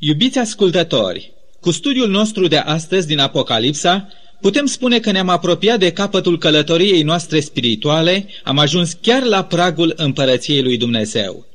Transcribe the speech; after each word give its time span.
Iubiți 0.00 0.38
ascultători, 0.38 1.32
cu 1.60 1.70
studiul 1.70 2.08
nostru 2.08 2.46
de 2.46 2.56
astăzi 2.56 3.06
din 3.06 3.18
Apocalipsa, 3.18 4.08
putem 4.40 4.66
spune 4.66 4.98
că 4.98 5.10
ne-am 5.10 5.28
apropiat 5.28 5.78
de 5.78 5.92
capătul 5.92 6.38
călătoriei 6.38 7.02
noastre 7.02 7.40
spirituale, 7.40 8.28
am 8.44 8.58
ajuns 8.58 8.92
chiar 9.00 9.22
la 9.22 9.44
pragul 9.44 9.92
împărăției 9.96 10.62
lui 10.62 10.76
Dumnezeu. 10.76 11.46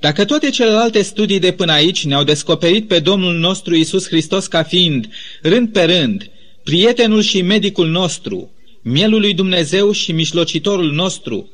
Dacă 0.00 0.24
toate 0.24 0.50
celelalte 0.50 1.02
studii 1.02 1.38
de 1.38 1.52
până 1.52 1.72
aici 1.72 2.04
ne-au 2.04 2.24
descoperit 2.24 2.88
pe 2.88 2.98
Domnul 2.98 3.34
nostru 3.34 3.74
Isus 3.74 4.06
Hristos 4.06 4.46
ca 4.46 4.62
fiind, 4.62 5.08
rând 5.42 5.68
pe 5.68 5.82
rând, 5.82 6.30
prietenul 6.64 7.22
și 7.22 7.42
medicul 7.42 7.88
nostru, 7.88 8.50
mielul 8.82 9.20
lui 9.20 9.34
Dumnezeu 9.34 9.92
și 9.92 10.12
mișlocitorul 10.12 10.92
nostru, 10.92 11.50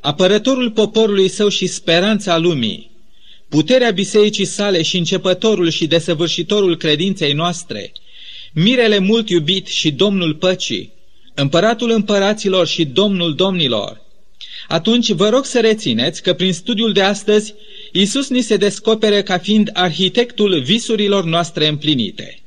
apărătorul 0.00 0.70
poporului 0.70 1.28
său 1.28 1.48
și 1.48 1.66
speranța 1.66 2.38
lumii, 2.38 2.90
puterea 3.48 3.90
bisericii 3.90 4.44
sale 4.44 4.82
și 4.82 4.96
începătorul 4.96 5.68
și 5.68 5.86
desăvârșitorul 5.86 6.76
credinței 6.76 7.32
noastre, 7.32 7.92
mirele 8.52 8.98
mult 8.98 9.28
iubit 9.28 9.66
și 9.66 9.90
Domnul 9.90 10.34
păcii, 10.34 10.92
împăratul 11.34 11.90
împăraților 11.90 12.66
și 12.66 12.84
Domnul 12.84 13.34
domnilor, 13.34 14.06
atunci 14.68 15.10
vă 15.10 15.28
rog 15.28 15.44
să 15.44 15.60
rețineți 15.60 16.22
că 16.22 16.32
prin 16.32 16.52
studiul 16.52 16.92
de 16.92 17.02
astăzi 17.02 17.54
Isus 17.92 18.28
ni 18.28 18.40
se 18.40 18.56
descopere 18.56 19.22
ca 19.22 19.38
fiind 19.38 19.70
arhitectul 19.72 20.62
visurilor 20.62 21.24
noastre 21.24 21.66
împlinite. 21.66 22.42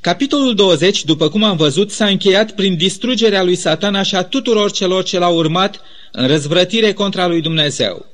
Capitolul 0.00 0.54
20, 0.54 1.04
după 1.04 1.28
cum 1.28 1.42
am 1.42 1.56
văzut, 1.56 1.90
s-a 1.90 2.06
încheiat 2.06 2.54
prin 2.54 2.76
distrugerea 2.76 3.42
lui 3.42 3.54
satana 3.54 4.02
și 4.02 4.14
a 4.14 4.22
tuturor 4.22 4.72
celor 4.72 5.02
ce 5.02 5.18
l-au 5.18 5.36
urmat 5.36 5.80
în 6.12 6.26
răzvrătire 6.26 6.92
contra 6.92 7.26
lui 7.26 7.40
Dumnezeu. 7.40 8.06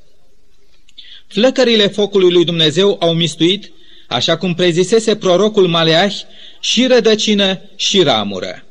Flăcările 1.27 1.87
focului 1.87 2.31
lui 2.31 2.45
Dumnezeu 2.45 2.97
au 2.99 3.13
mistuit, 3.13 3.71
așa 4.07 4.37
cum 4.37 4.53
prezisese 4.53 5.15
prorocul 5.15 5.67
Maleah, 5.67 6.13
și 6.59 6.85
rădăcină 6.85 7.61
și 7.75 8.03
ramură. 8.03 8.65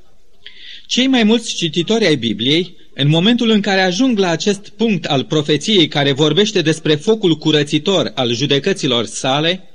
Cei 0.87 1.07
mai 1.07 1.23
mulți 1.23 1.55
cititori 1.55 2.07
ai 2.07 2.17
Bibliei, 2.17 2.77
în 2.95 3.09
momentul 3.09 3.51
în 3.51 3.61
care 3.61 3.81
ajung 3.81 4.19
la 4.19 4.29
acest 4.29 4.69
punct 4.69 5.05
al 5.05 5.25
profeției 5.25 5.89
care 5.89 6.13
vorbește 6.13 6.63
despre 6.63 6.95
focul 6.95 7.37
curățitor 7.37 8.13
al 8.15 8.35
judecăților 8.35 9.05
sale, 9.05 9.69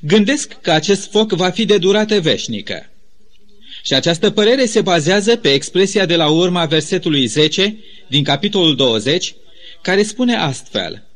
gândesc 0.00 0.52
că 0.60 0.70
acest 0.70 1.10
foc 1.10 1.32
va 1.32 1.50
fi 1.50 1.64
de 1.64 1.78
durată 1.78 2.20
veșnică. 2.20 2.90
Și 3.82 3.94
această 3.94 4.30
părere 4.30 4.66
se 4.66 4.80
bazează 4.80 5.36
pe 5.36 5.52
expresia 5.52 6.06
de 6.06 6.16
la 6.16 6.28
urma 6.28 6.64
versetului 6.64 7.26
10 7.26 7.76
din 8.08 8.24
capitolul 8.24 8.76
20, 8.76 9.34
care 9.82 10.02
spune 10.02 10.36
astfel– 10.36 11.04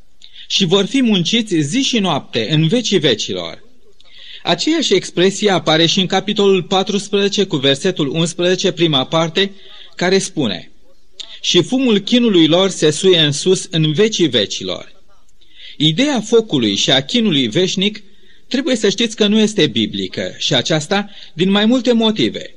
și 0.54 0.64
vor 0.64 0.84
fi 0.84 1.02
munciți 1.02 1.54
zi 1.56 1.80
și 1.80 1.98
noapte 1.98 2.46
în 2.50 2.68
vecii 2.68 2.98
vecilor. 2.98 3.62
Aceeași 4.42 4.94
expresie 4.94 5.50
apare 5.50 5.86
și 5.86 6.00
în 6.00 6.06
capitolul 6.06 6.62
14 6.62 7.44
cu 7.44 7.56
versetul 7.56 8.08
11, 8.08 8.72
prima 8.72 9.04
parte, 9.06 9.52
care 9.96 10.18
spune 10.18 10.70
Și 11.40 11.62
fumul 11.62 11.98
chinului 11.98 12.46
lor 12.46 12.70
se 12.70 12.90
suie 12.90 13.18
în 13.18 13.32
sus 13.32 13.66
în 13.70 13.92
vecii 13.92 14.28
vecilor. 14.28 14.92
Ideea 15.76 16.20
focului 16.20 16.74
și 16.74 16.90
a 16.90 17.04
chinului 17.04 17.46
veșnic 17.46 18.02
trebuie 18.48 18.76
să 18.76 18.88
știți 18.88 19.16
că 19.16 19.26
nu 19.26 19.38
este 19.38 19.66
biblică 19.66 20.34
și 20.38 20.54
aceasta 20.54 21.10
din 21.32 21.50
mai 21.50 21.66
multe 21.66 21.92
motive. 21.92 22.54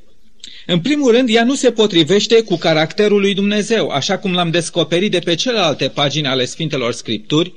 În 0.66 0.80
primul 0.80 1.12
rând, 1.12 1.30
ea 1.30 1.44
nu 1.44 1.56
se 1.56 1.72
potrivește 1.72 2.42
cu 2.42 2.58
caracterul 2.58 3.20
lui 3.20 3.34
Dumnezeu, 3.34 3.90
așa 3.90 4.18
cum 4.18 4.34
l-am 4.34 4.52
descoperit 4.52 5.12
de 5.12 5.20
pe 5.20 5.36
celelalte 5.36 5.88
pagini 5.88 6.28
ale 6.28 6.46
Sfintelor 6.46 6.94
Scripturi, 6.94 7.54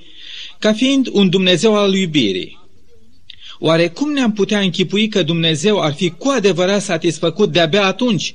ca 0.61 0.73
fiind 0.73 1.09
un 1.13 1.31
Dumnezeu 1.31 1.77
al 1.77 1.95
iubirii. 1.95 2.59
Oare 3.59 3.89
cum 3.89 4.13
ne-am 4.13 4.33
putea 4.33 4.61
închipui 4.61 5.09
că 5.09 5.23
Dumnezeu 5.23 5.81
ar 5.81 5.93
fi 5.93 6.11
cu 6.11 6.29
adevărat 6.29 6.83
satisfăcut 6.83 7.53
de-abia 7.53 7.85
atunci 7.85 8.35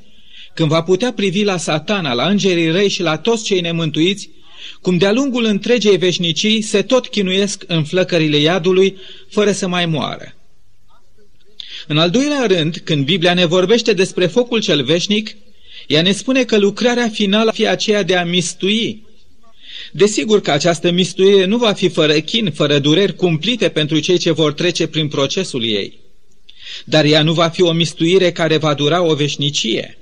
când 0.53 0.69
va 0.69 0.83
putea 0.83 1.13
privi 1.13 1.43
la 1.43 1.57
satana, 1.57 2.13
la 2.13 2.27
îngerii 2.27 2.71
răi 2.71 2.89
și 2.89 3.01
la 3.01 3.17
toți 3.17 3.43
cei 3.43 3.61
nemântuiți, 3.61 4.29
cum 4.81 4.97
de-a 4.97 5.11
lungul 5.11 5.43
întregei 5.43 5.97
veșnicii 5.97 6.61
se 6.61 6.81
tot 6.81 7.07
chinuiesc 7.07 7.63
în 7.67 7.83
flăcările 7.83 8.37
iadului, 8.37 8.97
fără 9.29 9.51
să 9.51 9.67
mai 9.67 9.85
moară. 9.85 10.35
În 11.87 11.97
al 11.97 12.09
doilea 12.09 12.45
rând, 12.45 12.81
când 12.83 13.05
Biblia 13.05 13.33
ne 13.33 13.45
vorbește 13.45 13.93
despre 13.93 14.27
focul 14.27 14.61
cel 14.61 14.83
veșnic, 14.83 15.35
ea 15.87 16.01
ne 16.01 16.11
spune 16.11 16.43
că 16.43 16.57
lucrarea 16.57 17.09
finală 17.09 17.51
fie 17.51 17.67
aceea 17.67 18.03
de 18.03 18.15
a 18.15 18.25
mistui, 18.25 19.04
Desigur 19.91 20.41
că 20.41 20.51
această 20.51 20.91
mistuire 20.91 21.45
nu 21.45 21.57
va 21.57 21.73
fi 21.73 21.89
fără 21.89 22.13
chin, 22.19 22.51
fără 22.51 22.79
dureri 22.79 23.15
cumplite 23.15 23.69
pentru 23.69 23.99
cei 23.99 24.17
ce 24.17 24.31
vor 24.31 24.53
trece 24.53 24.87
prin 24.87 25.07
procesul 25.07 25.63
ei. 25.63 25.99
Dar 26.85 27.05
ea 27.05 27.23
nu 27.23 27.33
va 27.33 27.47
fi 27.47 27.61
o 27.61 27.71
mistuire 27.71 28.31
care 28.31 28.57
va 28.57 28.73
dura 28.73 29.03
o 29.03 29.13
veșnicie. 29.13 29.97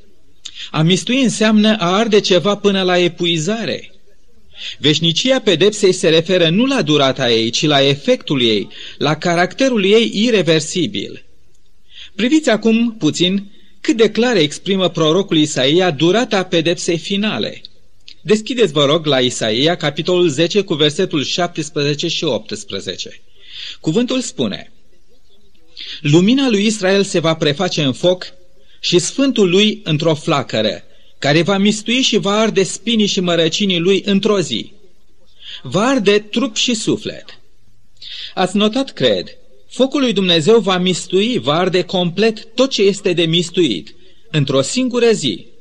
A 0.71 0.81
mistui 0.81 1.21
înseamnă 1.21 1.75
a 1.77 1.95
arde 1.95 2.19
ceva 2.19 2.55
până 2.55 2.81
la 2.81 2.97
epuizare. 2.97 3.91
Veșnicia 4.77 5.39
pedepsei 5.39 5.91
se 5.91 6.09
referă 6.09 6.49
nu 6.49 6.65
la 6.65 6.81
durata 6.81 7.31
ei, 7.31 7.49
ci 7.49 7.65
la 7.65 7.81
efectul 7.81 8.41
ei, 8.41 8.67
la 8.97 9.15
caracterul 9.15 9.85
ei 9.85 10.11
irreversibil. 10.13 11.25
Priviți 12.15 12.49
acum 12.49 12.95
puțin 12.97 13.51
cât 13.81 13.97
de 13.97 14.09
clar 14.09 14.35
exprimă 14.35 14.89
prorocul 14.89 15.37
Isaia 15.37 15.91
durata 15.91 16.43
pedepsei 16.43 16.97
finale– 16.97 17.61
Deschideți, 18.25 18.71
vă 18.71 18.85
rog, 18.85 19.05
la 19.05 19.19
Isaia, 19.19 19.75
capitolul 19.75 20.29
10, 20.29 20.61
cu 20.61 20.73
versetul 20.73 21.23
17 21.23 22.07
și 22.07 22.23
18. 22.23 23.21
Cuvântul 23.79 24.21
spune, 24.21 24.71
Lumina 26.01 26.49
lui 26.49 26.65
Israel 26.65 27.03
se 27.03 27.19
va 27.19 27.35
preface 27.35 27.83
în 27.83 27.93
foc 27.93 28.33
și 28.79 28.99
sfântul 28.99 29.49
lui 29.49 29.81
într-o 29.83 30.13
flacără, 30.13 30.83
care 31.19 31.41
va 31.41 31.57
mistui 31.57 32.01
și 32.01 32.17
va 32.17 32.31
arde 32.31 32.63
spinii 32.63 33.05
și 33.05 33.19
mărăcinii 33.19 33.79
lui 33.79 34.01
într-o 34.05 34.39
zi. 34.39 34.71
Va 35.61 35.81
arde 35.81 36.19
trup 36.19 36.55
și 36.55 36.73
suflet. 36.73 37.39
Ați 38.33 38.57
notat, 38.57 38.93
cred, 38.93 39.37
focul 39.69 40.01
lui 40.01 40.13
Dumnezeu 40.13 40.59
va 40.59 40.77
mistui, 40.77 41.37
va 41.37 41.53
arde 41.53 41.81
complet 41.81 42.45
tot 42.55 42.69
ce 42.69 42.81
este 42.81 43.13
de 43.13 43.25
mistuit, 43.25 43.95
într-o 44.31 44.61
singură 44.61 45.11
zi, 45.11 45.52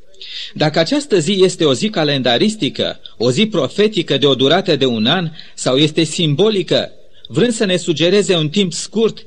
dacă 0.55 0.78
această 0.78 1.19
zi 1.19 1.38
este 1.43 1.65
o 1.65 1.75
zi 1.75 1.88
calendaristică, 1.88 3.00
o 3.16 3.31
zi 3.31 3.47
profetică 3.47 4.19
de 4.19 4.27
o 4.27 4.34
durată 4.34 4.77
de 4.77 4.87
un 4.87 5.06
an, 5.06 5.31
sau 5.55 5.77
este 5.77 6.03
simbolică, 6.03 6.91
vrând 7.28 7.53
să 7.53 7.65
ne 7.65 7.77
sugereze 7.77 8.37
un 8.37 8.49
timp 8.49 8.72
scurt, 8.72 9.27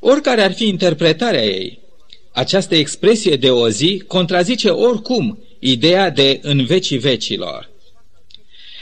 oricare 0.00 0.42
ar 0.42 0.52
fi 0.52 0.66
interpretarea 0.66 1.44
ei, 1.44 1.78
această 2.32 2.74
expresie 2.74 3.36
de 3.36 3.50
o 3.50 3.68
zi 3.68 4.02
contrazice 4.06 4.68
oricum 4.68 5.38
ideea 5.58 6.10
de 6.10 6.38
în 6.42 6.64
vecii 6.64 6.98
vecilor. 6.98 7.70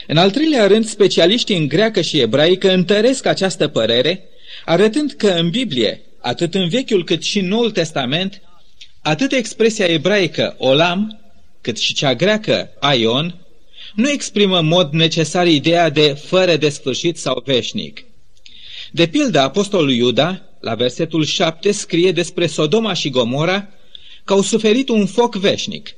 În 0.07 0.17
al 0.17 0.31
treilea 0.31 0.67
rând, 0.67 0.85
specialiștii 0.85 1.57
în 1.57 1.69
greacă 1.69 2.01
și 2.01 2.21
ebraică 2.21 2.73
întăresc 2.73 3.27
această 3.27 3.69
părere, 3.69 4.25
arătând 4.65 5.13
că 5.13 5.29
în 5.29 5.51
Biblie, 5.51 6.03
atât 6.21 6.55
în 6.55 6.69
Vechiul 6.69 7.05
cât 7.05 7.23
și 7.23 7.39
în 7.39 7.49
Noul 7.49 7.71
Testament, 7.71 8.43
atât 9.03 9.33
expresia 9.33 9.87
ebraică 9.87 10.55
olam, 10.59 11.24
cât 11.65 11.79
și 11.79 11.95
cea 11.95 12.15
greacă, 12.15 12.71
aion, 12.81 13.47
nu 13.95 14.11
exprimă 14.11 14.59
în 14.59 14.67
mod 14.67 14.93
necesar 14.93 15.47
ideea 15.47 15.91
de 15.91 16.13
fără 16.13 16.57
de 16.57 16.69
sfârșit 16.69 17.19
sau 17.19 17.43
veșnic. 17.45 18.05
De 18.91 19.07
pildă, 19.07 19.41
apostolul 19.41 19.93
Iuda, 19.93 20.43
la 20.61 20.75
versetul 20.75 21.25
7, 21.25 21.73
scrie 21.73 22.13
despre 22.13 22.47
Sodoma 22.47 22.93
și 22.93 23.11
Gomora 23.11 23.69
că 24.25 24.33
au 24.33 24.43
suferit 24.43 24.89
un 24.89 25.07
foc 25.07 25.35
veșnic. 25.35 25.95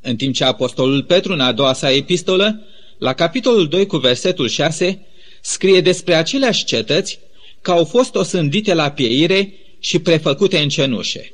În 0.00 0.16
timp 0.16 0.34
ce 0.34 0.44
apostolul 0.44 1.02
Petru, 1.02 1.32
în 1.32 1.40
a 1.40 1.52
doua 1.52 1.72
sa 1.72 1.92
epistolă, 1.92 2.62
la 2.98 3.12
capitolul 3.12 3.68
2 3.68 3.86
cu 3.86 3.96
versetul 3.96 4.48
6, 4.48 5.06
scrie 5.40 5.80
despre 5.80 6.14
aceleași 6.14 6.64
cetăți 6.64 7.18
că 7.60 7.70
au 7.70 7.84
fost 7.84 8.14
osândite 8.14 8.74
la 8.74 8.90
pieire 8.90 9.54
și 9.80 9.98
prefăcute 9.98 10.58
în 10.58 10.68
cenușe. 10.68 11.32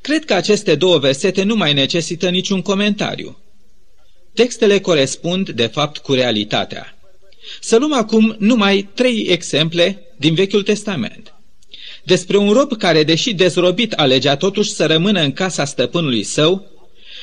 Cred 0.00 0.24
că 0.24 0.34
aceste 0.34 0.74
două 0.74 0.98
versete 0.98 1.42
nu 1.42 1.54
mai 1.54 1.72
necesită 1.72 2.28
niciun 2.28 2.62
comentariu. 2.62 3.38
Textele 4.34 4.80
corespund, 4.80 5.50
de 5.50 5.66
fapt, 5.66 5.98
cu 5.98 6.12
realitatea. 6.12 6.98
Să 7.60 7.76
luăm 7.76 7.92
acum 7.92 8.36
numai 8.38 8.88
trei 8.94 9.26
exemple 9.28 10.02
din 10.16 10.34
Vechiul 10.34 10.62
Testament. 10.62 11.34
Despre 12.04 12.36
un 12.36 12.52
rob 12.52 12.76
care, 12.76 13.02
deși 13.02 13.34
dezrobit, 13.34 13.92
alegea 13.92 14.36
totuși 14.36 14.70
să 14.70 14.86
rămână 14.86 15.20
în 15.20 15.32
casa 15.32 15.64
stăpânului 15.64 16.22
său, 16.22 16.66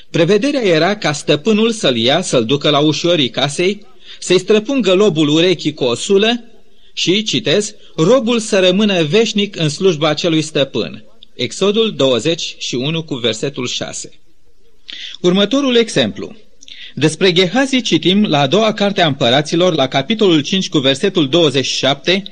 prevederea 0.09 0.63
era 0.63 0.97
ca 0.97 1.11
stăpânul 1.11 1.71
să-l 1.71 1.97
ia, 1.97 2.21
să-l 2.21 2.45
ducă 2.45 2.69
la 2.69 2.79
ușorii 2.79 3.29
casei, 3.29 3.85
să-i 4.19 4.39
străpungă 4.39 4.93
lobul 4.93 5.27
urechii 5.27 5.73
cu 5.73 5.83
o 5.83 5.95
sulă 5.95 6.43
și, 6.93 7.23
citez, 7.23 7.75
robul 7.95 8.39
să 8.39 8.59
rămână 8.59 9.03
veșnic 9.03 9.55
în 9.55 9.69
slujba 9.69 10.09
acelui 10.09 10.41
stăpân. 10.41 11.03
Exodul 11.35 11.95
21 11.95 13.03
cu 13.03 13.15
versetul 13.15 13.67
6. 13.67 14.11
Următorul 15.21 15.75
exemplu. 15.75 16.35
Despre 16.93 17.31
Gehazi 17.31 17.81
citim 17.81 18.25
la 18.25 18.39
a 18.39 18.47
doua 18.47 18.73
carte 18.73 19.01
a 19.01 19.07
împăraților, 19.07 19.73
la 19.73 19.87
capitolul 19.87 20.41
5 20.41 20.69
cu 20.69 20.77
versetul 20.77 21.29
27, 21.29 22.23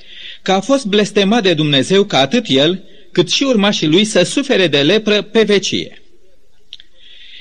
că 0.41 0.51
a 0.51 0.59
fost 0.59 0.85
blestemat 0.85 1.43
de 1.43 1.53
Dumnezeu 1.53 2.03
ca 2.03 2.19
atât 2.19 2.45
el, 2.47 2.83
cât 3.11 3.29
și 3.29 3.43
urmașii 3.43 3.87
lui 3.87 4.03
să 4.03 4.23
sufere 4.23 4.67
de 4.67 4.81
lepră 4.81 5.21
pe 5.21 5.43
vecie. 5.43 6.01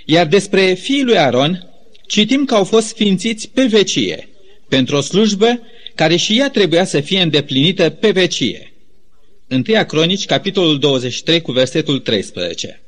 Iar 0.05 0.27
despre 0.27 0.75
fiii 0.75 1.03
lui 1.03 1.19
Aron, 1.19 1.71
citim 2.07 2.45
că 2.45 2.55
au 2.55 2.65
fost 2.65 2.87
sfințiți 2.87 3.49
pe 3.49 3.65
vecie, 3.65 4.29
pentru 4.69 4.97
o 4.97 5.01
slujbă 5.01 5.61
care 5.95 6.17
și 6.17 6.39
ea 6.39 6.51
trebuia 6.51 6.85
să 6.85 7.01
fie 7.01 7.21
îndeplinită 7.21 7.91
pe 7.91 8.11
vecie. 8.11 8.72
1 9.53 9.85
Cronici, 9.87 10.27
capitolul 10.27 10.79
23, 10.79 11.41
cu 11.41 11.53
versetul 11.53 11.99
13. 11.99 12.83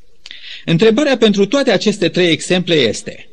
Întrebarea 0.64 1.16
pentru 1.16 1.46
toate 1.46 1.70
aceste 1.70 2.08
trei 2.08 2.30
exemple 2.30 2.74
este, 2.74 3.28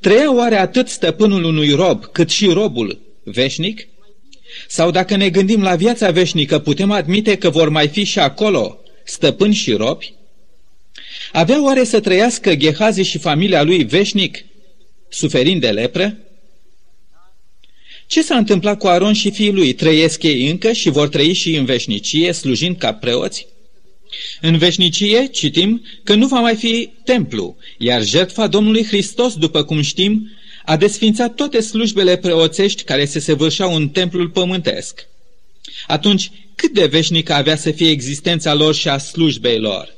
trăia 0.00 0.34
oare 0.34 0.56
atât 0.56 0.88
stăpânul 0.88 1.44
unui 1.44 1.70
rob, 1.70 2.04
cât 2.04 2.30
și 2.30 2.46
robul 2.46 3.00
veșnic? 3.22 3.88
Sau 4.68 4.90
dacă 4.90 5.16
ne 5.16 5.30
gândim 5.30 5.62
la 5.62 5.74
viața 5.74 6.10
veșnică, 6.10 6.58
putem 6.58 6.90
admite 6.90 7.36
că 7.36 7.50
vor 7.50 7.68
mai 7.68 7.88
fi 7.88 8.04
și 8.04 8.18
acolo 8.18 8.80
stăpâni 9.04 9.54
și 9.54 9.72
robi? 9.72 10.14
Avea 11.32 11.62
oare 11.62 11.84
să 11.84 12.00
trăiască 12.00 12.54
Gehazi 12.54 13.02
și 13.02 13.18
familia 13.18 13.62
lui 13.62 13.84
veșnic, 13.84 14.44
suferind 15.08 15.60
de 15.60 15.70
lepră? 15.70 16.16
Ce 18.08 18.22
s-a 18.22 18.36
întâmplat 18.36 18.78
cu 18.78 18.86
Aron 18.86 19.12
și 19.12 19.30
fiii 19.30 19.52
lui? 19.52 19.72
Trăiesc 19.72 20.22
ei 20.22 20.50
încă 20.50 20.72
și 20.72 20.88
vor 20.88 21.08
trăi 21.08 21.32
și 21.32 21.56
în 21.56 21.64
veșnicie, 21.64 22.32
slujind 22.32 22.76
ca 22.76 22.94
preoți? 22.94 23.46
În 24.40 24.58
veșnicie 24.58 25.26
citim 25.26 25.84
că 26.04 26.14
nu 26.14 26.26
va 26.26 26.40
mai 26.40 26.54
fi 26.54 26.90
templu, 27.04 27.56
iar 27.78 28.04
jertfa 28.04 28.46
Domnului 28.46 28.84
Hristos, 28.84 29.34
după 29.34 29.62
cum 29.62 29.80
știm, 29.80 30.30
a 30.64 30.76
desfințat 30.76 31.34
toate 31.34 31.60
slujbele 31.60 32.16
preoțești 32.16 32.82
care 32.82 33.04
se 33.04 33.18
săvârșeau 33.18 33.74
în 33.74 33.88
templul 33.88 34.28
pământesc. 34.28 35.06
Atunci, 35.86 36.30
cât 36.54 36.72
de 36.72 36.86
veșnică 36.86 37.32
avea 37.32 37.56
să 37.56 37.70
fie 37.70 37.90
existența 37.90 38.54
lor 38.54 38.74
și 38.74 38.88
a 38.88 38.98
slujbei 38.98 39.58
lor? 39.58 39.97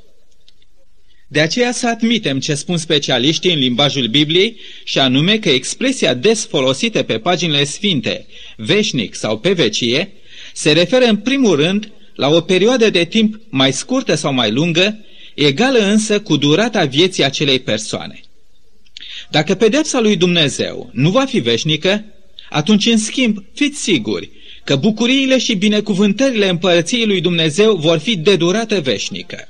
De 1.33 1.41
aceea 1.41 1.73
să 1.73 1.89
admitem 1.89 2.41
ce 2.41 2.55
spun 2.55 2.77
specialiștii 2.77 3.53
în 3.53 3.59
limbajul 3.59 4.07
Bibliei 4.07 4.57
și 4.85 4.99
anume 4.99 5.39
că 5.39 5.49
expresia 5.49 6.15
des 6.15 6.47
folosită 6.47 7.03
pe 7.03 7.19
paginile 7.19 7.65
sfinte, 7.65 8.27
veșnic 8.57 9.15
sau 9.15 9.39
pe 9.39 9.53
vecie, 9.53 10.13
se 10.53 10.73
referă 10.73 11.05
în 11.05 11.17
primul 11.17 11.57
rând 11.57 11.93
la 12.15 12.29
o 12.29 12.41
perioadă 12.41 12.91
de 12.91 13.05
timp 13.05 13.41
mai 13.49 13.73
scurtă 13.73 14.15
sau 14.15 14.33
mai 14.33 14.51
lungă, 14.51 15.05
egală 15.35 15.79
însă 15.79 16.21
cu 16.21 16.37
durata 16.37 16.85
vieții 16.85 17.25
acelei 17.25 17.59
persoane. 17.59 18.21
Dacă 19.31 19.55
pedepsa 19.55 20.01
lui 20.01 20.17
Dumnezeu 20.17 20.91
nu 20.93 21.11
va 21.11 21.25
fi 21.25 21.39
veșnică, 21.39 22.05
atunci, 22.49 22.87
în 22.87 22.99
schimb, 22.99 23.45
fiți 23.55 23.83
siguri 23.83 24.31
că 24.65 24.77
bucuriile 24.77 25.39
și 25.39 25.55
binecuvântările 25.55 26.49
împărăției 26.49 27.07
lui 27.07 27.21
Dumnezeu 27.21 27.77
vor 27.77 27.99
fi 27.99 28.17
de 28.17 28.37
durată 28.37 28.81
veșnică. 28.81 29.49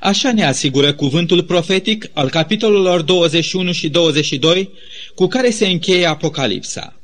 Așa 0.00 0.32
ne 0.32 0.44
asigură 0.44 0.92
cuvântul 0.92 1.42
profetic 1.42 2.10
al 2.12 2.30
capitolelor 2.30 3.02
21 3.02 3.72
și 3.72 3.88
22 3.88 4.70
cu 5.14 5.26
care 5.26 5.50
se 5.50 5.66
încheie 5.66 6.06
Apocalipsa. 6.06 7.00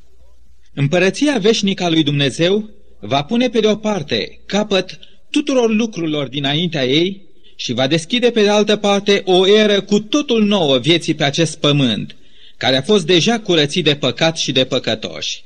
Împărăția 0.75 1.39
veșnică 1.39 1.85
a 1.85 1.89
lui 1.89 2.03
Dumnezeu 2.03 2.71
va 3.01 3.23
pune 3.23 3.49
pe 3.49 3.61
de 3.61 3.67
o 3.67 3.77
parte 3.77 4.41
capăt 4.47 4.99
tuturor 5.31 5.71
lucrurilor 5.71 6.29
dinaintea 6.29 6.87
ei 6.87 7.23
și 7.57 7.73
va 7.73 7.87
deschide 7.87 8.31
pe 8.31 8.43
de 8.43 8.49
altă 8.49 8.77
parte 8.77 9.23
o 9.25 9.47
eră 9.47 9.81
cu 9.81 10.01
totul 10.01 10.45
nouă 10.45 10.79
vieții 10.79 11.15
pe 11.15 11.25
acest 11.25 11.59
pământ, 11.59 12.17
care 12.57 12.77
a 12.77 12.83
fost 12.83 13.07
deja 13.07 13.39
curățit 13.39 13.85
de 13.85 13.95
păcat 13.95 14.37
și 14.37 14.53
de 14.53 14.65
păcătoși. 14.65 15.45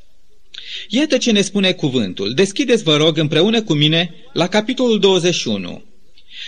Iată 0.88 1.16
ce 1.16 1.32
ne 1.32 1.40
spune 1.40 1.72
cuvântul. 1.72 2.34
Deschideți, 2.34 2.82
vă 2.82 2.96
rog, 2.96 3.18
împreună 3.18 3.62
cu 3.62 3.72
mine 3.72 4.14
la 4.32 4.46
capitolul 4.48 4.98
21. 4.98 5.84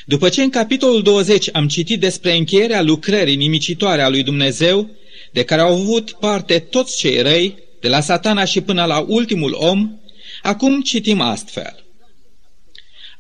După 0.05 0.29
ce 0.29 0.43
în 0.43 0.51
capitolul 0.51 1.03
20 1.03 1.49
am 1.53 1.69
citit 1.69 2.01
despre 2.01 2.37
încheierea 2.37 2.83
lucrării 2.83 3.37
nimicitoare 3.37 4.03
a 4.03 4.09
lui 4.09 4.23
Dumnezeu, 4.23 4.91
de 5.33 5.43
care 5.43 5.61
au 5.61 5.73
avut 5.73 6.11
parte 6.11 6.59
toți 6.59 6.99
cei 6.99 7.23
răi, 7.23 7.59
de 7.81 7.89
la 7.89 8.01
satana 8.01 8.45
și 8.45 8.61
până 8.61 8.85
la 8.85 9.05
ultimul 9.09 9.57
om, 9.59 9.91
acum 10.43 10.81
citim 10.81 11.21
astfel. 11.21 11.85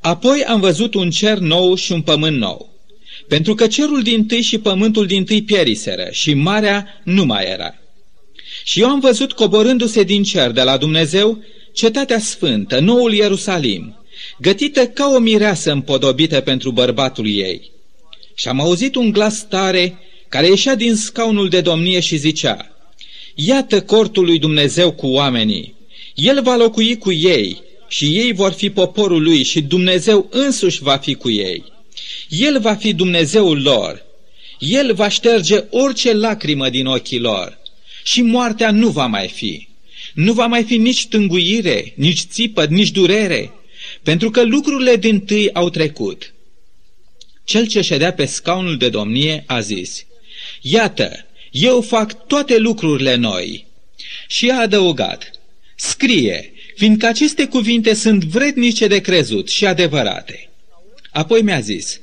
Apoi 0.00 0.44
am 0.44 0.60
văzut 0.60 0.94
un 0.94 1.10
cer 1.10 1.38
nou 1.38 1.74
și 1.74 1.92
un 1.92 2.02
pământ 2.02 2.36
nou, 2.36 2.72
pentru 3.28 3.54
că 3.54 3.66
cerul 3.66 4.02
din 4.02 4.26
tâi 4.26 4.42
și 4.42 4.58
pământul 4.58 5.06
din 5.06 5.24
tâi 5.24 5.42
pieriseră 5.42 6.08
și 6.10 6.34
marea 6.34 7.00
nu 7.04 7.24
mai 7.24 7.44
era. 7.44 7.74
Și 8.64 8.80
eu 8.80 8.88
am 8.88 9.00
văzut 9.00 9.32
coborându-se 9.32 10.02
din 10.02 10.22
cer 10.22 10.50
de 10.50 10.62
la 10.62 10.76
Dumnezeu 10.76 11.44
cetatea 11.72 12.18
sfântă, 12.18 12.78
noul 12.78 13.14
Ierusalim, 13.14 13.96
gătită 14.40 14.86
ca 14.86 15.06
o 15.14 15.18
mireasă 15.18 15.72
împodobită 15.72 16.40
pentru 16.40 16.70
bărbatul 16.70 17.28
ei. 17.28 17.70
Și 18.34 18.48
am 18.48 18.60
auzit 18.60 18.94
un 18.94 19.12
glas 19.12 19.46
tare 19.48 19.98
care 20.28 20.46
ieșea 20.46 20.74
din 20.74 20.94
scaunul 20.94 21.48
de 21.48 21.60
domnie 21.60 22.00
și 22.00 22.16
zicea, 22.16 22.72
Iată 23.34 23.82
cortul 23.82 24.24
lui 24.24 24.38
Dumnezeu 24.38 24.92
cu 24.92 25.06
oamenii, 25.06 25.74
El 26.14 26.42
va 26.42 26.56
locui 26.56 26.98
cu 26.98 27.12
ei 27.12 27.62
și 27.88 28.04
ei 28.04 28.32
vor 28.32 28.52
fi 28.52 28.70
poporul 28.70 29.22
lui 29.22 29.42
și 29.42 29.60
Dumnezeu 29.60 30.28
însuși 30.30 30.82
va 30.82 30.96
fi 30.96 31.14
cu 31.14 31.30
ei. 31.30 31.64
El 32.28 32.60
va 32.60 32.74
fi 32.74 32.92
Dumnezeul 32.92 33.62
lor. 33.62 34.06
El 34.58 34.94
va 34.94 35.08
șterge 35.08 35.64
orice 35.70 36.12
lacrimă 36.12 36.68
din 36.68 36.86
ochii 36.86 37.18
lor 37.18 37.58
și 38.02 38.22
moartea 38.22 38.70
nu 38.70 38.88
va 38.88 39.06
mai 39.06 39.28
fi. 39.28 39.68
Nu 40.14 40.32
va 40.32 40.46
mai 40.46 40.62
fi 40.62 40.76
nici 40.76 41.06
tânguire, 41.06 41.92
nici 41.96 42.20
țipăt, 42.20 42.70
nici 42.70 42.90
durere, 42.90 43.52
pentru 44.02 44.30
că 44.30 44.44
lucrurile 44.44 44.96
din 44.96 45.20
tâi 45.20 45.52
au 45.52 45.70
trecut. 45.70 46.34
Cel 47.44 47.66
ce 47.66 47.80
ședea 47.80 48.12
pe 48.12 48.24
scaunul 48.24 48.76
de 48.76 48.88
domnie 48.88 49.44
a 49.46 49.60
zis, 49.60 50.06
Iată, 50.60 51.26
eu 51.50 51.80
fac 51.80 52.26
toate 52.26 52.58
lucrurile 52.58 53.14
noi. 53.14 53.66
Și 54.26 54.50
a 54.50 54.60
adăugat, 54.60 55.30
Scrie, 55.76 56.52
fiindcă 56.76 57.06
aceste 57.06 57.46
cuvinte 57.46 57.94
sunt 57.94 58.24
vrednice 58.24 58.86
de 58.86 59.00
crezut 59.00 59.48
și 59.48 59.66
adevărate. 59.66 60.48
Apoi 61.10 61.42
mi-a 61.42 61.60
zis, 61.60 62.00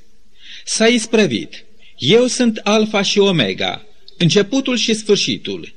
S-a 0.65 0.87
isprăvit, 0.87 1.65
eu 1.97 2.27
sunt 2.27 2.57
Alfa 2.63 3.01
și 3.01 3.19
Omega, 3.19 3.85
începutul 4.17 4.77
și 4.77 4.93
sfârșitul. 4.93 5.73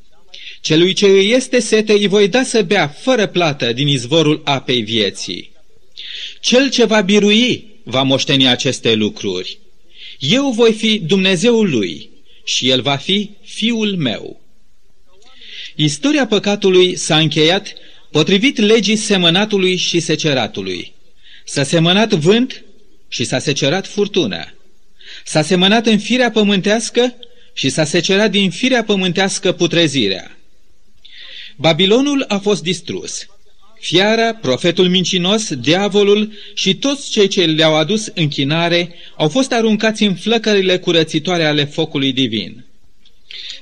Celui 0.60 0.92
ce 0.92 1.06
îi 1.06 1.30
este 1.30 1.58
sete 1.58 1.92
îi 1.92 2.06
voi 2.06 2.28
da 2.28 2.42
să 2.42 2.62
bea 2.62 2.88
fără 2.88 3.26
plată 3.26 3.72
din 3.72 3.88
izvorul 3.88 4.40
apei 4.44 4.82
vieții. 4.82 5.50
Cel 6.40 6.70
ce 6.70 6.84
va 6.84 7.00
birui 7.00 7.80
va 7.82 8.02
moșteni 8.02 8.48
aceste 8.48 8.94
lucruri. 8.94 9.58
Eu 10.18 10.50
voi 10.50 10.72
fi 10.72 10.98
Dumnezeul 10.98 11.70
lui 11.70 12.10
și 12.44 12.68
el 12.70 12.82
va 12.82 12.96
fi 12.96 13.30
fiul 13.44 13.96
meu. 13.96 14.40
Istoria 15.76 16.26
păcatului 16.26 16.96
s-a 16.96 17.18
încheiat 17.18 17.72
potrivit 18.10 18.58
legii 18.58 18.96
semănatului 18.96 19.76
și 19.76 20.00
seceratului. 20.00 20.92
S-a 21.44 21.62
semănat 21.62 22.12
vânt 22.12 22.64
și 23.08 23.24
s-a 23.24 23.38
secerat 23.38 23.86
furtună. 23.86 24.54
S-a 25.24 25.42
semănat 25.42 25.86
în 25.86 25.98
firea 25.98 26.30
pământească 26.30 27.14
și 27.52 27.68
s-a 27.68 27.84
secerat 27.84 28.30
din 28.30 28.50
firea 28.50 28.84
pământească 28.84 29.52
putrezirea. 29.52 30.38
Babilonul 31.56 32.24
a 32.28 32.38
fost 32.38 32.62
distrus. 32.62 33.26
Fiara, 33.80 34.34
profetul 34.34 34.88
mincinos, 34.88 35.54
diavolul 35.54 36.32
și 36.54 36.74
toți 36.74 37.10
cei 37.10 37.28
ce 37.28 37.44
le-au 37.44 37.76
adus 37.76 38.10
închinare 38.14 38.94
au 39.16 39.28
fost 39.28 39.52
aruncați 39.52 40.02
în 40.02 40.14
flăcările 40.14 40.78
curățitoare 40.78 41.44
ale 41.44 41.64
focului 41.64 42.12
divin. 42.12 42.64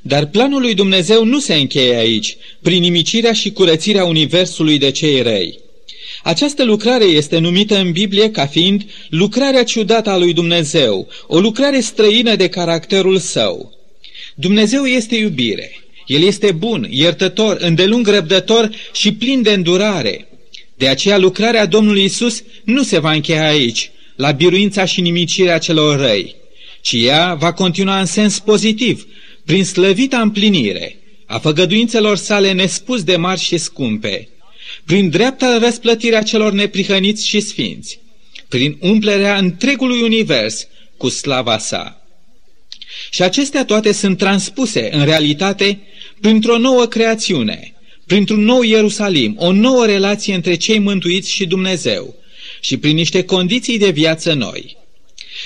Dar 0.02 0.26
planul 0.26 0.60
lui 0.60 0.74
Dumnezeu 0.74 1.24
nu 1.24 1.38
se 1.38 1.54
încheie 1.54 1.94
aici, 1.94 2.36
prin 2.62 2.80
nimicirea 2.80 3.32
și 3.32 3.50
curățirea 3.52 4.04
universului 4.04 4.78
de 4.78 4.90
cei 4.90 5.22
răi. 5.22 5.58
Această 6.22 6.64
lucrare 6.64 7.04
este 7.04 7.38
numită 7.38 7.78
în 7.78 7.92
Biblie 7.92 8.30
ca 8.30 8.46
fiind 8.46 8.82
lucrarea 9.10 9.64
ciudată 9.64 10.10
a 10.10 10.16
lui 10.16 10.32
Dumnezeu, 10.32 11.08
o 11.26 11.40
lucrare 11.40 11.80
străină 11.80 12.34
de 12.34 12.48
caracterul 12.48 13.18
său. 13.18 13.72
Dumnezeu 14.34 14.84
este 14.84 15.16
iubire. 15.16 15.85
El 16.06 16.22
este 16.22 16.52
bun, 16.52 16.86
iertător, 16.90 17.56
îndelung 17.60 18.06
răbdător 18.06 18.70
și 18.92 19.12
plin 19.12 19.42
de 19.42 19.52
îndurare. 19.52 20.28
De 20.76 20.88
aceea 20.88 21.18
lucrarea 21.18 21.66
Domnului 21.66 22.04
Isus 22.04 22.42
nu 22.64 22.82
se 22.82 22.98
va 22.98 23.12
încheia 23.12 23.48
aici, 23.48 23.90
la 24.16 24.30
biruința 24.30 24.84
și 24.84 25.00
nimicirea 25.00 25.58
celor 25.58 25.98
răi, 25.98 26.34
ci 26.80 26.92
ea 26.92 27.34
va 27.34 27.52
continua 27.52 28.00
în 28.00 28.06
sens 28.06 28.38
pozitiv, 28.38 29.06
prin 29.44 29.64
slăvita 29.64 30.20
împlinire 30.20 30.96
a 31.26 31.38
făgăduințelor 31.38 32.16
sale 32.16 32.52
nespus 32.52 33.02
de 33.02 33.16
mari 33.16 33.40
și 33.40 33.56
scumpe, 33.56 34.28
prin 34.84 35.08
dreapta 35.08 35.58
răsplătirea 35.58 36.22
celor 36.22 36.52
neprihăniți 36.52 37.28
și 37.28 37.40
sfinți, 37.40 38.00
prin 38.48 38.76
umplerea 38.80 39.36
întregului 39.36 40.02
univers 40.02 40.66
cu 40.96 41.08
slava 41.08 41.58
sa. 41.58 42.06
Și 43.10 43.22
acestea 43.22 43.64
toate 43.64 43.92
sunt 43.92 44.18
transpuse 44.18 44.88
în 44.92 45.04
realitate 45.04 45.80
printr-o 46.20 46.58
nouă 46.58 46.86
creațiune, 46.86 47.74
printr-un 48.06 48.44
nou 48.44 48.62
Ierusalim, 48.62 49.36
o 49.38 49.52
nouă 49.52 49.86
relație 49.86 50.34
între 50.34 50.54
cei 50.54 50.78
mântuiți 50.78 51.30
și 51.30 51.46
Dumnezeu 51.46 52.14
și 52.60 52.76
prin 52.76 52.94
niște 52.94 53.24
condiții 53.24 53.78
de 53.78 53.90
viață 53.90 54.32
noi. 54.32 54.76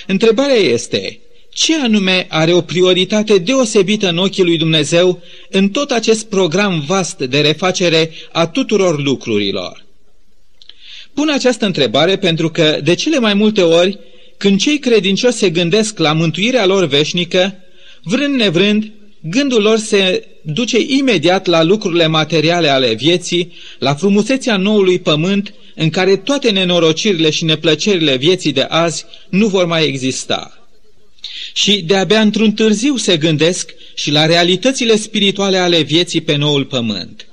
Întrebarea 0.07 0.57
este, 0.57 1.21
ce 1.53 1.77
anume 1.77 2.27
are 2.29 2.53
o 2.53 2.61
prioritate 2.61 3.39
deosebită 3.39 4.09
în 4.09 4.19
ochii 4.19 4.45
lui 4.45 4.57
Dumnezeu 4.57 5.23
în 5.51 5.69
tot 5.69 5.91
acest 5.91 6.27
program 6.27 6.85
vast 6.87 7.19
de 7.19 7.41
refacere 7.41 8.11
a 8.33 8.47
tuturor 8.47 9.03
lucrurilor? 9.03 9.85
Pun 11.15 11.29
această 11.29 11.67
întrebare 11.67 12.17
pentru 12.17 12.51
că, 12.51 12.81
de 12.85 12.95
cele 12.95 13.19
mai 13.19 13.35
multe 13.35 13.63
ori, 13.63 13.99
când 14.37 14.61
cei 14.61 14.79
credincioși 14.79 15.37
se 15.37 15.51
gândesc 15.51 15.99
la 15.99 16.13
mântuirea 16.13 16.67
lor 16.67 16.85
veșnică, 16.85 17.55
vrând 18.03 18.35
nevrând, 18.35 18.93
gândul 19.21 19.63
lor 19.63 19.79
se 19.79 20.27
duce 20.43 20.79
imediat 20.81 21.47
la 21.47 21.63
lucrurile 21.63 22.07
materiale 22.07 22.69
ale 22.69 22.95
vieții, 22.95 23.53
la 23.79 23.95
frumusețea 23.95 24.57
noului 24.57 24.99
pământ, 24.99 25.55
în 25.75 25.91
care 25.91 26.17
toate 26.17 26.51
nenorocirile 26.51 27.31
și 27.31 27.45
neplăcerile 27.45 28.17
vieții 28.17 28.53
de 28.53 28.67
azi 28.69 29.05
nu 29.29 29.47
vor 29.47 29.67
mai 29.67 29.87
exista 29.87 30.61
și 31.53 31.83
de-abia 31.83 32.21
într-un 32.21 32.53
târziu 32.53 32.97
se 32.97 33.17
gândesc 33.17 33.75
și 33.95 34.11
la 34.11 34.27
realitățile 34.27 34.97
spirituale 34.97 35.57
ale 35.57 35.83
vieții 35.83 36.21
pe 36.21 36.37
noul 36.37 36.65
pământ. 36.65 37.27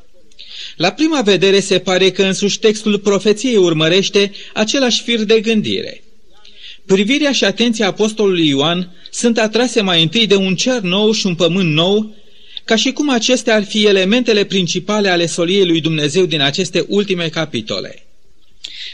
La 0.75 0.91
prima 0.91 1.21
vedere 1.21 1.59
se 1.59 1.79
pare 1.79 2.11
că 2.11 2.23
însuși 2.23 2.59
textul 2.59 2.99
profeției 2.99 3.55
urmărește 3.55 4.31
același 4.53 5.01
fir 5.01 5.23
de 5.23 5.39
gândire. 5.39 6.03
Privirea 6.87 7.31
și 7.31 7.43
atenția 7.43 7.87
apostolului 7.87 8.47
Ioan 8.47 8.95
sunt 9.11 9.37
atrase 9.37 9.81
mai 9.81 10.01
întâi 10.01 10.27
de 10.27 10.35
un 10.35 10.55
cer 10.55 10.79
nou 10.79 11.11
și 11.11 11.25
un 11.25 11.35
pământ 11.35 11.73
nou, 11.73 12.15
ca 12.65 12.75
și 12.75 12.91
cum 12.91 13.09
acestea 13.09 13.55
ar 13.55 13.65
fi 13.65 13.85
elementele 13.85 14.43
principale 14.43 15.09
ale 15.09 15.25
soliei 15.25 15.65
lui 15.65 15.81
Dumnezeu 15.81 16.25
din 16.25 16.41
aceste 16.41 16.85
ultime 16.87 17.27
capitole. 17.27 18.05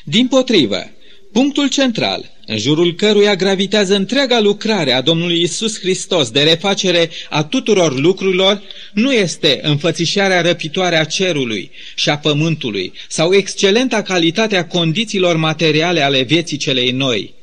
Din 0.04 0.28
potrivă, 0.28 0.92
punctul 1.32 1.70
central 1.70 2.32
în 2.46 2.58
jurul 2.58 2.94
căruia 2.94 3.36
gravitează 3.36 3.96
întreaga 3.96 4.40
lucrare 4.40 4.92
a 4.92 5.02
Domnului 5.02 5.42
Isus 5.42 5.80
Hristos 5.80 6.30
de 6.30 6.42
refacere 6.42 7.10
a 7.30 7.44
tuturor 7.44 8.00
lucrurilor, 8.00 8.62
nu 8.94 9.12
este 9.14 9.60
înfățișarea 9.64 10.42
răpitoare 10.42 10.98
a 10.98 11.04
cerului 11.04 11.72
și 11.96 12.10
a 12.10 12.18
pământului 12.18 12.94
sau 13.08 13.34
excelenta 13.34 14.02
calitatea 14.02 14.68
condițiilor 14.68 15.36
materiale 15.36 16.02
ale 16.02 16.22
vieții 16.22 16.58
celei 16.58 16.92
noi, 16.92 17.34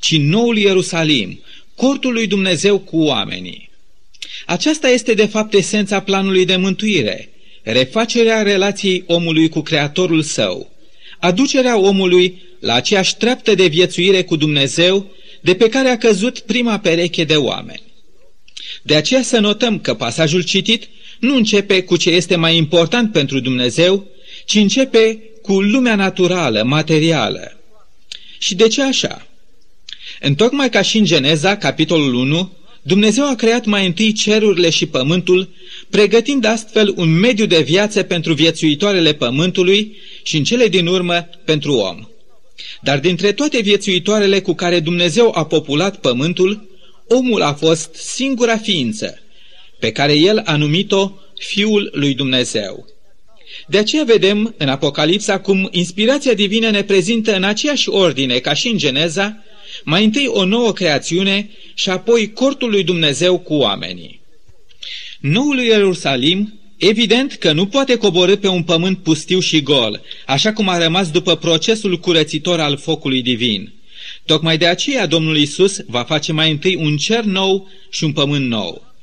ci 0.00 0.16
noul 0.16 0.58
Ierusalim, 0.58 1.40
cortul 1.74 2.12
lui 2.12 2.26
Dumnezeu 2.26 2.78
cu 2.78 3.02
oamenii. 3.02 3.70
Aceasta 4.46 4.88
este 4.88 5.14
de 5.14 5.26
fapt 5.26 5.54
esența 5.54 6.00
planului 6.00 6.44
de 6.44 6.56
mântuire, 6.56 7.28
refacerea 7.62 8.42
relației 8.42 9.04
omului 9.06 9.48
cu 9.48 9.60
Creatorul 9.60 10.22
său, 10.22 10.70
aducerea 11.18 11.78
omului 11.78 12.42
la 12.60 12.74
aceeași 12.74 13.16
treaptă 13.16 13.54
de 13.54 13.66
viețuire 13.66 14.22
cu 14.22 14.36
Dumnezeu 14.36 15.10
de 15.40 15.54
pe 15.54 15.68
care 15.68 15.88
a 15.88 15.98
căzut 15.98 16.38
prima 16.38 16.78
pereche 16.78 17.24
de 17.24 17.36
oameni. 17.36 17.82
De 18.82 18.94
aceea 18.94 19.22
să 19.22 19.38
notăm 19.38 19.78
că 19.78 19.94
pasajul 19.94 20.42
citit 20.42 20.88
nu 21.18 21.36
începe 21.36 21.82
cu 21.82 21.96
ce 21.96 22.10
este 22.10 22.36
mai 22.36 22.56
important 22.56 23.12
pentru 23.12 23.40
Dumnezeu, 23.40 24.06
ci 24.44 24.54
începe 24.54 25.18
cu 25.42 25.60
lumea 25.60 25.94
naturală, 25.94 26.62
materială. 26.62 27.60
Și 28.38 28.54
de 28.54 28.68
ce 28.68 28.82
așa? 28.82 29.26
Întocmai 30.20 30.68
ca 30.70 30.82
și 30.82 30.98
în 30.98 31.04
Geneza, 31.04 31.56
capitolul 31.56 32.14
1, 32.14 32.52
Dumnezeu 32.82 33.28
a 33.28 33.34
creat 33.34 33.64
mai 33.64 33.86
întâi 33.86 34.12
cerurile 34.12 34.70
și 34.70 34.86
pământul, 34.86 35.48
pregătind 35.90 36.44
astfel 36.44 36.92
un 36.96 37.18
mediu 37.18 37.46
de 37.46 37.60
viață 37.60 38.02
pentru 38.02 38.32
viețuitoarele 38.32 39.12
pământului 39.12 39.96
și 40.22 40.36
în 40.36 40.44
cele 40.44 40.68
din 40.68 40.86
urmă 40.86 41.28
pentru 41.44 41.72
om. 41.72 42.08
Dar 42.82 42.98
dintre 42.98 43.32
toate 43.32 43.60
viețuitoarele 43.60 44.40
cu 44.40 44.52
care 44.54 44.80
Dumnezeu 44.80 45.32
a 45.34 45.44
populat 45.44 46.00
pământul, 46.00 46.68
omul 47.08 47.42
a 47.42 47.52
fost 47.52 47.94
singura 47.94 48.56
ființă 48.56 49.18
pe 49.78 49.92
care 49.92 50.14
el 50.14 50.42
a 50.44 50.56
numit-o 50.56 51.12
Fiul 51.38 51.90
lui 51.94 52.14
Dumnezeu. 52.14 52.86
De 53.66 53.78
aceea 53.78 54.04
vedem 54.04 54.54
în 54.58 54.68
Apocalipsa 54.68 55.40
cum 55.40 55.68
inspirația 55.70 56.34
divină 56.34 56.70
ne 56.70 56.82
prezintă 56.82 57.36
în 57.36 57.44
aceeași 57.44 57.88
ordine 57.88 58.38
ca 58.38 58.54
și 58.54 58.68
în 58.68 58.78
Geneza, 58.78 59.42
mai 59.84 60.04
întâi 60.04 60.26
o 60.26 60.44
nouă 60.44 60.72
creațiune 60.72 61.50
și 61.74 61.90
apoi 61.90 62.32
cortul 62.32 62.70
lui 62.70 62.84
Dumnezeu 62.84 63.38
cu 63.38 63.54
oamenii. 63.54 64.20
Noul 65.20 65.58
Ierusalim 65.58 66.60
Evident 66.80 67.32
că 67.32 67.52
nu 67.52 67.66
poate 67.66 67.96
coborâ 67.96 68.36
pe 68.36 68.48
un 68.48 68.62
pământ 68.62 68.98
pustiu 68.98 69.40
și 69.40 69.62
gol, 69.62 70.00
așa 70.26 70.52
cum 70.52 70.68
a 70.68 70.78
rămas 70.78 71.10
după 71.10 71.36
procesul 71.36 71.98
curățitor 71.98 72.60
al 72.60 72.76
focului 72.76 73.22
divin. 73.22 73.72
Tocmai 74.24 74.58
de 74.58 74.66
aceea 74.66 75.06
Domnul 75.06 75.36
Isus 75.36 75.80
va 75.86 76.02
face 76.02 76.32
mai 76.32 76.50
întâi 76.50 76.74
un 76.74 76.96
cer 76.96 77.24
nou 77.24 77.68
și 77.90 78.04
un 78.04 78.12
pământ 78.12 78.48
nou. 78.48 78.94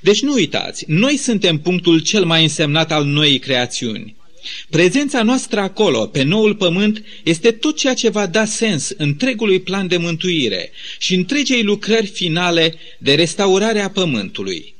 Deci 0.00 0.22
nu 0.22 0.32
uitați, 0.32 0.84
noi 0.88 1.16
suntem 1.16 1.58
punctul 1.58 1.98
cel 1.98 2.24
mai 2.24 2.42
însemnat 2.42 2.92
al 2.92 3.04
noii 3.04 3.38
creațiuni. 3.38 4.16
Prezența 4.70 5.22
noastră 5.22 5.60
acolo, 5.60 6.06
pe 6.06 6.22
noul 6.22 6.54
pământ, 6.54 7.04
este 7.24 7.50
tot 7.50 7.76
ceea 7.76 7.94
ce 7.94 8.08
va 8.08 8.26
da 8.26 8.44
sens 8.44 8.88
întregului 8.96 9.60
plan 9.60 9.86
de 9.86 9.96
mântuire 9.96 10.72
și 10.98 11.14
întregei 11.14 11.62
lucrări 11.62 12.06
finale 12.06 12.74
de 12.98 13.14
restaurare 13.14 13.80
a 13.80 13.90
pământului. 13.90 14.74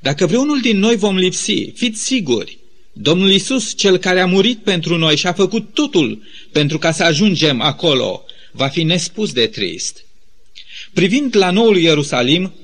Dacă 0.00 0.26
vreunul 0.26 0.60
din 0.60 0.78
noi 0.78 0.96
vom 0.96 1.16
lipsi, 1.16 1.70
fiți 1.74 2.02
siguri, 2.04 2.58
Domnul 2.92 3.30
Isus, 3.30 3.76
cel 3.76 3.96
care 3.96 4.20
a 4.20 4.26
murit 4.26 4.58
pentru 4.58 4.96
noi 4.96 5.16
și 5.16 5.26
a 5.26 5.32
făcut 5.32 5.74
totul 5.74 6.22
pentru 6.52 6.78
ca 6.78 6.92
să 6.92 7.02
ajungem 7.02 7.60
acolo, 7.60 8.24
va 8.52 8.68
fi 8.68 8.82
nespus 8.82 9.32
de 9.32 9.46
trist. 9.46 10.04
Privind 10.92 11.36
la 11.36 11.50
noul 11.50 11.76
Ierusalim, 11.76 12.54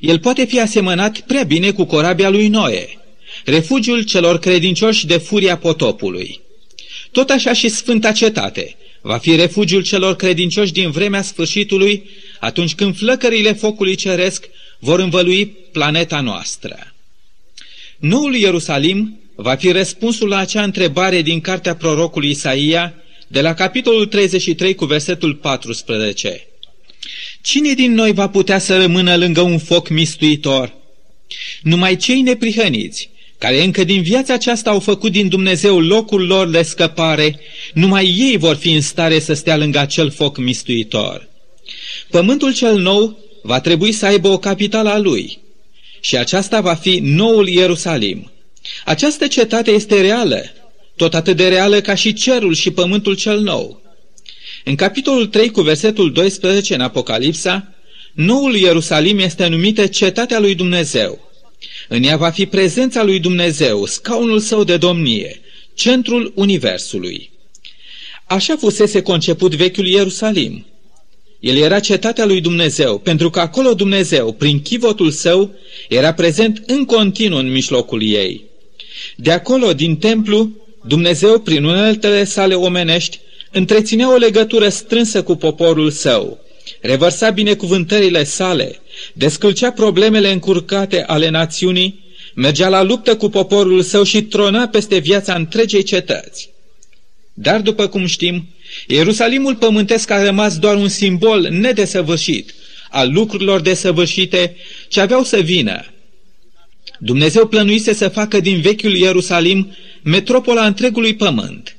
el 0.00 0.18
poate 0.18 0.44
fi 0.44 0.60
asemănat 0.60 1.20
prea 1.20 1.42
bine 1.42 1.70
cu 1.70 1.84
corabia 1.84 2.28
lui 2.28 2.48
Noe, 2.48 3.03
refugiul 3.44 4.02
celor 4.02 4.38
credincioși 4.38 5.06
de 5.06 5.16
furia 5.16 5.56
potopului. 5.56 6.40
Tot 7.10 7.30
așa 7.30 7.52
și 7.52 7.68
Sfânta 7.68 8.12
Cetate 8.12 8.76
va 9.00 9.18
fi 9.18 9.34
refugiul 9.34 9.82
celor 9.82 10.16
credincioși 10.16 10.72
din 10.72 10.90
vremea 10.90 11.22
sfârșitului, 11.22 12.10
atunci 12.40 12.74
când 12.74 12.96
flăcările 12.96 13.52
focului 13.52 13.94
ceresc 13.94 14.48
vor 14.78 14.98
învălui 14.98 15.46
planeta 15.46 16.20
noastră. 16.20 16.94
Noul 17.98 18.34
Ierusalim 18.34 19.18
va 19.34 19.54
fi 19.54 19.70
răspunsul 19.70 20.28
la 20.28 20.36
acea 20.36 20.62
întrebare 20.62 21.22
din 21.22 21.40
cartea 21.40 21.76
prorocului 21.76 22.30
Isaia, 22.30 22.94
de 23.28 23.40
la 23.40 23.54
capitolul 23.54 24.06
33 24.06 24.74
cu 24.74 24.84
versetul 24.84 25.34
14. 25.34 26.46
Cine 27.40 27.72
din 27.72 27.94
noi 27.94 28.12
va 28.12 28.28
putea 28.28 28.58
să 28.58 28.76
rămână 28.76 29.16
lângă 29.16 29.40
un 29.40 29.58
foc 29.58 29.88
mistuitor? 29.88 30.74
Numai 31.62 31.96
cei 31.96 32.20
neprihăniți, 32.20 33.10
care 33.44 33.62
încă 33.62 33.84
din 33.84 34.02
viața 34.02 34.34
aceasta 34.34 34.70
au 34.70 34.80
făcut 34.80 35.12
din 35.12 35.28
Dumnezeu 35.28 35.80
locul 35.80 36.26
lor 36.26 36.48
de 36.48 36.62
scăpare, 36.62 37.40
numai 37.74 38.14
ei 38.18 38.36
vor 38.36 38.56
fi 38.56 38.72
în 38.72 38.80
stare 38.80 39.18
să 39.18 39.34
stea 39.34 39.56
lângă 39.56 39.78
acel 39.78 40.10
foc 40.10 40.38
mistuitor. 40.38 41.28
Pământul 42.10 42.54
cel 42.54 42.78
nou 42.78 43.18
va 43.42 43.60
trebui 43.60 43.92
să 43.92 44.06
aibă 44.06 44.28
o 44.28 44.38
capitală 44.38 44.90
a 44.90 44.98
lui 44.98 45.38
și 46.00 46.16
aceasta 46.16 46.60
va 46.60 46.74
fi 46.74 46.98
noul 47.02 47.48
Ierusalim. 47.48 48.32
Această 48.84 49.26
cetate 49.26 49.70
este 49.70 50.00
reală, 50.00 50.44
tot 50.96 51.14
atât 51.14 51.36
de 51.36 51.48
reală 51.48 51.80
ca 51.80 51.94
și 51.94 52.12
cerul 52.12 52.54
și 52.54 52.70
pământul 52.70 53.14
cel 53.16 53.40
nou. 53.40 53.82
În 54.64 54.74
capitolul 54.74 55.26
3 55.26 55.50
cu 55.50 55.60
versetul 55.60 56.12
12 56.12 56.74
în 56.74 56.80
Apocalipsa, 56.80 57.74
noul 58.12 58.54
Ierusalim 58.56 59.18
este 59.18 59.46
numită 59.46 59.86
cetatea 59.86 60.38
lui 60.38 60.54
Dumnezeu. 60.54 61.32
În 61.88 62.02
ea 62.02 62.16
va 62.16 62.30
fi 62.30 62.46
prezența 62.46 63.02
lui 63.02 63.18
Dumnezeu, 63.18 63.86
scaunul 63.86 64.38
său 64.38 64.64
de 64.64 64.76
domnie, 64.76 65.40
centrul 65.74 66.32
universului. 66.34 67.30
Așa 68.26 68.56
fusese 68.56 69.02
conceput 69.02 69.54
vechiul 69.54 69.86
Ierusalim, 69.86 70.66
el 71.44 71.56
era 71.56 71.80
cetatea 71.80 72.24
lui 72.24 72.40
Dumnezeu, 72.40 72.98
pentru 72.98 73.30
că 73.30 73.40
acolo 73.40 73.74
Dumnezeu, 73.74 74.32
prin 74.32 74.62
chivotul 74.62 75.10
său, 75.10 75.54
era 75.88 76.12
prezent 76.12 76.62
în 76.66 76.84
continuu 76.84 77.38
în 77.38 77.52
mijlocul 77.52 78.02
ei. 78.02 78.44
De 79.16 79.30
acolo, 79.30 79.72
din 79.72 79.96
templu, 79.96 80.50
Dumnezeu, 80.86 81.38
prin 81.38 81.64
uneltele 81.64 82.24
sale 82.24 82.54
omenești, 82.54 83.18
întreținea 83.52 84.12
o 84.12 84.16
legătură 84.16 84.68
strânsă 84.68 85.22
cu 85.22 85.34
poporul 85.34 85.90
său, 85.90 86.38
revărsa 86.80 87.30
binecuvântările 87.30 88.24
sale, 88.24 88.80
descălcea 89.12 89.70
problemele 89.70 90.32
încurcate 90.32 91.02
ale 91.02 91.28
națiunii, 91.28 92.02
mergea 92.34 92.68
la 92.68 92.82
luptă 92.82 93.16
cu 93.16 93.28
poporul 93.28 93.82
său 93.82 94.02
și 94.02 94.22
trona 94.22 94.68
peste 94.68 94.98
viața 94.98 95.34
întregei 95.34 95.82
cetăți. 95.82 96.50
Dar, 97.32 97.60
după 97.60 97.86
cum 97.86 98.06
știm, 98.06 98.48
Ierusalimul 98.86 99.54
pământesc 99.56 100.10
a 100.10 100.24
rămas 100.24 100.58
doar 100.58 100.76
un 100.76 100.88
simbol 100.88 101.48
nedesăvârșit 101.50 102.54
al 102.90 103.12
lucrurilor 103.12 103.60
desăvârșite 103.60 104.56
ce 104.88 105.00
aveau 105.00 105.24
să 105.24 105.36
vină. 105.36 105.84
Dumnezeu 106.98 107.46
plănuise 107.46 107.92
să 107.92 108.08
facă 108.08 108.40
din 108.40 108.60
vechiul 108.60 108.96
Ierusalim 108.96 109.76
metropola 110.02 110.66
întregului 110.66 111.14
pământ. 111.14 111.76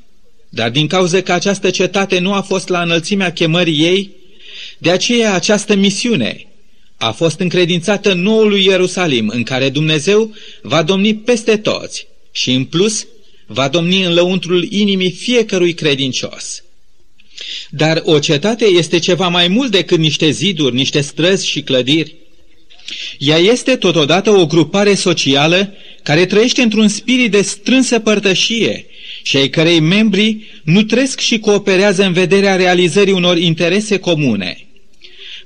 Dar 0.49 0.69
din 0.69 0.87
cauza 0.87 1.21
că 1.21 1.33
această 1.33 1.69
cetate 1.69 2.19
nu 2.19 2.33
a 2.33 2.41
fost 2.41 2.67
la 2.67 2.81
înălțimea 2.81 3.31
chemării 3.31 3.83
ei, 3.83 4.11
de 4.77 4.91
aceea 4.91 5.33
această 5.33 5.75
misiune 5.75 6.47
a 6.97 7.11
fost 7.11 7.39
încredințată 7.39 8.13
noului 8.13 8.65
Ierusalim, 8.65 9.27
în 9.27 9.43
care 9.43 9.69
Dumnezeu 9.69 10.35
va 10.61 10.83
domni 10.83 11.15
peste 11.15 11.57
toți 11.57 12.07
și, 12.31 12.51
în 12.51 12.65
plus, 12.65 13.07
va 13.45 13.67
domni 13.67 14.03
în 14.03 14.13
lăuntrul 14.13 14.71
inimii 14.71 15.11
fiecărui 15.11 15.73
credincios. 15.73 16.63
Dar 17.69 18.01
o 18.05 18.19
cetate 18.19 18.65
este 18.65 18.99
ceva 18.99 19.27
mai 19.27 19.47
mult 19.47 19.71
decât 19.71 19.97
niște 19.97 20.29
ziduri, 20.29 20.75
niște 20.75 21.01
străzi 21.01 21.47
și 21.47 21.61
clădiri. 21.61 22.15
Ea 23.17 23.37
este 23.37 23.75
totodată 23.75 24.29
o 24.29 24.45
grupare 24.45 24.93
socială 24.93 25.73
care 26.03 26.25
trăiește 26.25 26.61
într-un 26.61 26.87
spirit 26.87 27.31
de 27.31 27.41
strânsă 27.41 27.99
părtășie 27.99 28.85
și 29.23 29.37
ai 29.37 29.49
cărei 29.49 29.79
membri 29.79 30.61
nutresc 30.63 31.19
și 31.19 31.39
cooperează 31.39 32.03
în 32.03 32.13
vederea 32.13 32.55
realizării 32.55 33.13
unor 33.13 33.37
interese 33.37 33.97
comune. 33.99 34.64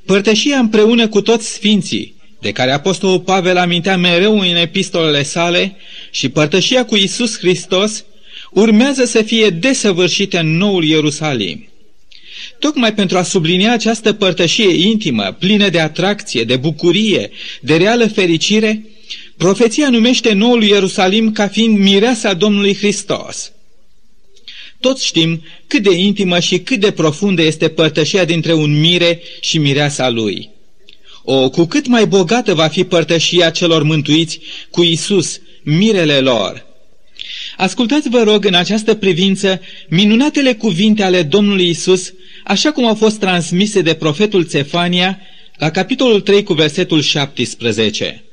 Părtășia 0.09 0.57
împreună 0.57 1.07
cu 1.07 1.21
toți 1.21 1.53
sfinții, 1.53 2.13
de 2.41 2.51
care 2.51 2.71
Apostolul 2.71 3.19
Pavel 3.19 3.57
amintea 3.57 3.97
mereu 3.97 4.39
în 4.39 4.55
epistolele 4.55 5.23
sale, 5.23 5.75
și 6.11 6.29
părtășia 6.29 6.85
cu 6.85 6.95
Isus 6.95 7.37
Hristos, 7.37 8.05
urmează 8.51 9.05
să 9.05 9.21
fie 9.21 9.49
desăvârșite 9.49 10.37
în 10.37 10.57
noul 10.57 10.83
Ierusalim. 10.83 11.67
Tocmai 12.59 12.93
pentru 12.93 13.17
a 13.17 13.23
sublinia 13.23 13.71
această 13.71 14.13
părtășie 14.13 14.87
intimă, 14.87 15.35
plină 15.39 15.69
de 15.69 15.79
atracție, 15.79 16.43
de 16.43 16.55
bucurie, 16.55 17.29
de 17.61 17.75
reală 17.75 18.07
fericire, 18.07 18.85
profeția 19.37 19.89
numește 19.89 20.33
noul 20.33 20.63
Ierusalim 20.63 21.31
ca 21.31 21.47
fiind 21.47 21.77
mireasa 21.77 22.33
Domnului 22.33 22.75
Hristos. 22.75 23.51
Toți 24.79 25.05
știm 25.05 25.43
cât 25.67 25.83
de 25.83 25.95
intimă 25.95 26.39
și 26.39 26.59
cât 26.59 26.79
de 26.79 26.91
profundă 26.91 27.41
este 27.41 27.67
părtășia 27.67 28.25
dintre 28.25 28.53
un 28.53 28.79
mire 28.79 29.21
și 29.39 29.57
mireasa 29.57 30.09
lui. 30.09 30.49
O, 31.23 31.49
cu 31.49 31.65
cât 31.65 31.87
mai 31.87 32.05
bogată 32.05 32.53
va 32.53 32.67
fi 32.67 32.83
părtășia 32.83 33.49
celor 33.49 33.83
mântuiți 33.83 34.39
cu 34.69 34.83
Isus, 34.83 35.39
mirele 35.63 36.19
lor. 36.19 36.65
Ascultați, 37.57 38.09
vă 38.09 38.23
rog, 38.23 38.45
în 38.45 38.53
această 38.53 38.95
privință, 38.95 39.61
minunatele 39.89 40.53
cuvinte 40.53 41.03
ale 41.03 41.23
Domnului 41.23 41.69
Isus, 41.69 42.13
așa 42.43 42.71
cum 42.71 42.85
au 42.85 42.95
fost 42.95 43.19
transmise 43.19 43.81
de 43.81 43.93
profetul 43.93 44.45
Țefania 44.45 45.19
la 45.57 45.69
capitolul 45.69 46.21
3 46.21 46.43
cu 46.43 46.53
versetul 46.53 47.01
17. 47.01 48.23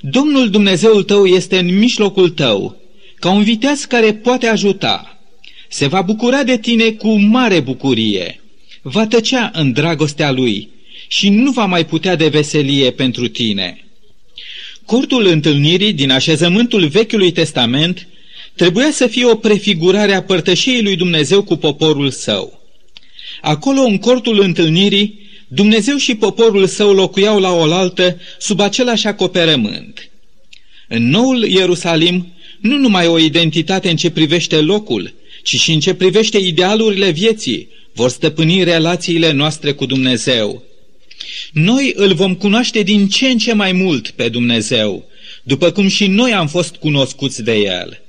Domnul 0.00 0.50
Dumnezeul 0.50 1.02
tău 1.02 1.26
este 1.26 1.58
în 1.58 1.78
mijlocul 1.78 2.30
tău, 2.30 2.76
ca 3.14 3.30
un 3.30 3.42
viteaz 3.42 3.84
care 3.84 4.14
poate 4.14 4.46
ajuta. 4.46 5.11
Se 5.72 5.86
va 5.86 6.02
bucura 6.02 6.42
de 6.42 6.58
tine 6.58 6.90
cu 6.90 7.18
mare 7.18 7.60
bucurie. 7.60 8.40
Va 8.82 9.06
tăcea 9.06 9.50
în 9.54 9.72
dragostea 9.72 10.30
lui 10.30 10.68
și 11.08 11.28
nu 11.28 11.50
va 11.50 11.64
mai 11.64 11.86
putea 11.86 12.16
de 12.16 12.28
veselie 12.28 12.90
pentru 12.90 13.28
tine. 13.28 13.84
Cortul 14.84 15.26
întâlnirii 15.26 15.92
din 15.92 16.10
așezământul 16.10 16.86
Vechiului 16.86 17.32
Testament 17.32 18.08
trebuia 18.54 18.90
să 18.90 19.06
fie 19.06 19.24
o 19.24 19.34
prefigurare 19.34 20.14
a 20.14 20.22
părtășiei 20.22 20.82
lui 20.82 20.96
Dumnezeu 20.96 21.42
cu 21.42 21.56
poporul 21.56 22.10
său. 22.10 22.60
Acolo, 23.40 23.80
în 23.80 23.98
cortul 23.98 24.40
întâlnirii, 24.40 25.20
Dumnezeu 25.48 25.96
și 25.96 26.14
poporul 26.14 26.66
său 26.66 26.92
locuiau 26.92 27.40
la 27.40 27.52
oaltă 27.52 28.20
sub 28.38 28.60
același 28.60 29.06
acoperământ. 29.06 30.10
În 30.88 31.08
noul 31.08 31.44
Ierusalim, 31.44 32.32
nu 32.60 32.76
numai 32.76 33.06
o 33.06 33.18
identitate 33.18 33.90
în 33.90 33.96
ce 33.96 34.10
privește 34.10 34.60
locul, 34.60 35.20
ci 35.42 35.60
și 35.60 35.72
în 35.72 35.80
ce 35.80 35.94
privește 35.94 36.38
idealurile 36.38 37.10
vieții, 37.10 37.68
vor 37.92 38.10
stăpâni 38.10 38.64
relațiile 38.64 39.32
noastre 39.32 39.72
cu 39.72 39.86
Dumnezeu. 39.86 40.62
Noi 41.52 41.92
îl 41.96 42.14
vom 42.14 42.34
cunoaște 42.34 42.82
din 42.82 43.08
ce 43.08 43.28
în 43.28 43.38
ce 43.38 43.52
mai 43.52 43.72
mult 43.72 44.10
pe 44.10 44.28
Dumnezeu, 44.28 45.04
după 45.42 45.70
cum 45.70 45.88
și 45.88 46.06
noi 46.06 46.32
am 46.32 46.48
fost 46.48 46.76
cunoscuți 46.76 47.42
de 47.42 47.54
El. 47.54 48.00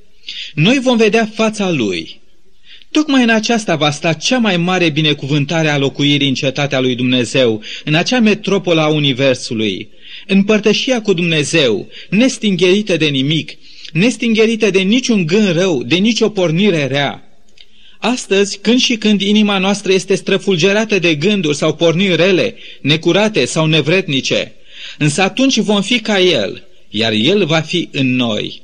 Noi 0.54 0.80
vom 0.80 0.98
vedea 0.98 1.32
fața 1.34 1.72
Lui. 1.72 2.22
Tocmai 2.92 3.24
în 3.24 3.30
aceasta 3.30 3.76
va 3.76 3.92
sta 3.92 4.14
cea 4.14 4.38
mai 4.38 4.58
mare 4.58 4.90
binecuvântare 4.90 5.68
a 5.68 5.78
locuirii 5.78 6.28
în 6.28 6.34
cetatea 6.34 6.80
lui 6.80 6.96
Dumnezeu, 6.96 7.62
în 7.84 7.94
acea 7.94 8.20
metropolă 8.20 8.82
a 8.82 8.88
Universului, 8.88 9.90
în 10.28 10.44
părtășia 10.44 11.02
cu 11.02 11.14
Dumnezeu, 11.14 11.88
nestingherită 12.10 12.98
de 12.98 13.06
nimic, 13.06 13.58
nestingherită 13.94 14.70
de 14.70 14.80
niciun 14.80 15.26
gând 15.26 15.52
rău, 15.52 15.84
de 15.84 15.96
nicio 15.96 16.30
pornire 16.30 16.88
rea. 16.88 17.24
Astăzi, 18.00 18.58
când 18.58 18.80
și 18.80 18.96
când 18.96 19.22
inima 19.22 19.58
noastră 19.58 19.94
este 19.94 20.16
străfulgerată 20.16 21.00
de 21.00 21.16
gânduri 21.16 21.58
sau 21.58 21.74
porniri 21.74 22.16
rele, 22.16 22.56
necurate 22.82 23.46
sau 23.46 23.66
nevretnice, 23.66 24.54
însă 24.98 25.22
atunci 25.22 25.58
vom 25.58 25.82
fi 25.82 26.00
ca 26.00 26.20
El, 26.20 26.64
iar 26.90 27.12
El 27.12 27.46
va 27.46 27.60
fi 27.60 27.90
în 27.92 28.16
noi. 28.16 28.62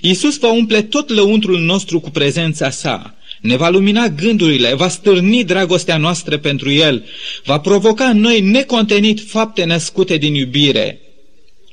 Iisus 0.00 0.38
va 0.38 0.52
umple 0.52 0.82
tot 0.82 1.08
lăuntrul 1.08 1.60
nostru 1.60 2.00
cu 2.00 2.10
prezența 2.10 2.70
sa, 2.70 3.14
ne 3.40 3.56
va 3.56 3.68
lumina 3.68 4.08
gândurile, 4.08 4.74
va 4.74 4.88
stârni 4.88 5.44
dragostea 5.44 5.96
noastră 5.96 6.38
pentru 6.38 6.70
El, 6.70 7.04
va 7.44 7.60
provoca 7.60 8.04
în 8.04 8.20
noi 8.20 8.40
necontenit 8.40 9.20
fapte 9.28 9.64
născute 9.64 10.16
din 10.16 10.34
iubire 10.34 11.00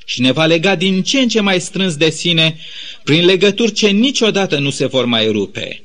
și 0.04 0.20
ne 0.20 0.32
va 0.32 0.46
lega 0.46 0.74
din 0.74 1.02
ce 1.02 1.18
în 1.20 1.28
ce 1.28 1.40
mai 1.40 1.60
strâns 1.60 1.96
de 1.96 2.10
sine 2.10 2.58
prin 3.04 3.24
legături 3.24 3.72
ce 3.72 3.88
niciodată 3.88 4.58
nu 4.58 4.70
se 4.70 4.86
vor 4.86 5.04
mai 5.04 5.26
rupe. 5.26 5.82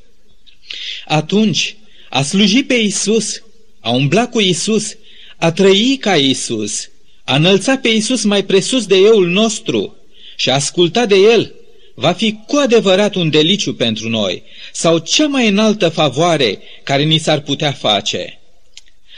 Atunci, 1.06 1.76
a 2.10 2.22
sluji 2.22 2.64
pe 2.64 2.74
Isus, 2.74 3.44
a 3.80 3.90
umbla 3.90 4.28
cu 4.28 4.40
Isus, 4.40 4.96
a 5.38 5.52
trăi 5.52 5.98
ca 6.00 6.16
Isus, 6.16 6.90
a 7.24 7.36
înălța 7.36 7.78
pe 7.78 7.88
Isus 7.88 8.24
mai 8.24 8.46
presus 8.46 8.86
de 8.86 8.96
euul 8.96 9.28
nostru 9.28 9.96
și 10.36 10.50
a 10.50 10.54
asculta 10.54 11.06
de 11.06 11.16
El, 11.16 11.54
va 11.96 12.12
fi 12.12 12.40
cu 12.48 12.56
adevărat 12.56 13.16
un 13.16 13.30
deliciu 13.30 13.74
pentru 13.74 14.10
noi 14.10 14.44
sau 14.72 14.98
cea 14.98 15.28
mai 15.28 15.48
înaltă 15.48 15.90
favoare 15.90 16.60
care 16.84 17.04
ni 17.04 17.18
s-ar 17.18 17.40
putea 17.40 17.72
face. 17.72 18.40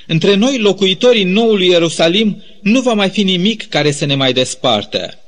Între 0.07 0.35
noi, 0.35 0.57
locuitorii 0.57 1.23
noului 1.23 1.67
Ierusalim, 1.67 2.43
nu 2.61 2.81
va 2.81 2.93
mai 2.93 3.09
fi 3.09 3.23
nimic 3.23 3.69
care 3.69 3.91
să 3.91 4.05
ne 4.05 4.15
mai 4.15 4.33
despartă. 4.33 5.19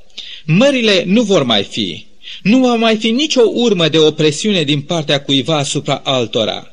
Mările 0.44 1.02
nu 1.06 1.22
vor 1.22 1.42
mai 1.42 1.62
fi. 1.62 2.06
Nu 2.44 2.58
va 2.58 2.74
mai 2.74 2.96
fi 2.96 3.10
nicio 3.10 3.42
urmă 3.52 3.88
de 3.88 3.98
opresiune 3.98 4.62
din 4.62 4.80
partea 4.80 5.22
cuiva 5.22 5.56
asupra 5.56 6.00
altora. 6.04 6.72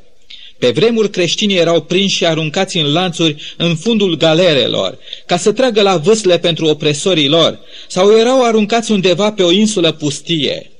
Pe 0.59 0.69
vremuri 0.69 1.09
creștinii 1.09 1.57
erau 1.57 1.81
prinși 1.81 2.15
și 2.15 2.25
aruncați 2.25 2.77
în 2.77 2.91
lanțuri 2.91 3.35
în 3.57 3.75
fundul 3.75 4.17
galerelor, 4.17 4.97
ca 5.25 5.37
să 5.37 5.51
tragă 5.51 5.81
la 5.81 5.97
vâsle 5.97 6.39
pentru 6.39 6.65
opresorii 6.65 7.27
lor, 7.27 7.59
sau 7.87 8.17
erau 8.17 8.43
aruncați 8.43 8.91
undeva 8.91 9.31
pe 9.31 9.43
o 9.43 9.51
insulă 9.51 9.91
pustie. 9.91 10.71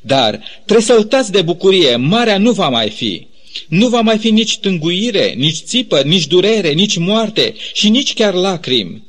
Dar, 0.00 0.40
tresăltați 0.64 1.32
de 1.32 1.42
bucurie, 1.42 1.96
marea 1.96 2.38
nu 2.38 2.52
va 2.52 2.68
mai 2.68 2.90
fi. 2.90 3.26
Nu 3.68 3.88
va 3.88 4.00
mai 4.00 4.18
fi 4.18 4.30
nici 4.30 4.58
tânguire, 4.58 5.34
nici 5.36 5.62
țipă, 5.62 6.00
nici 6.00 6.26
durere, 6.26 6.72
nici 6.72 6.96
moarte 6.96 7.54
și 7.72 7.88
nici 7.88 8.14
chiar 8.14 8.34
lacrimi. 8.34 9.02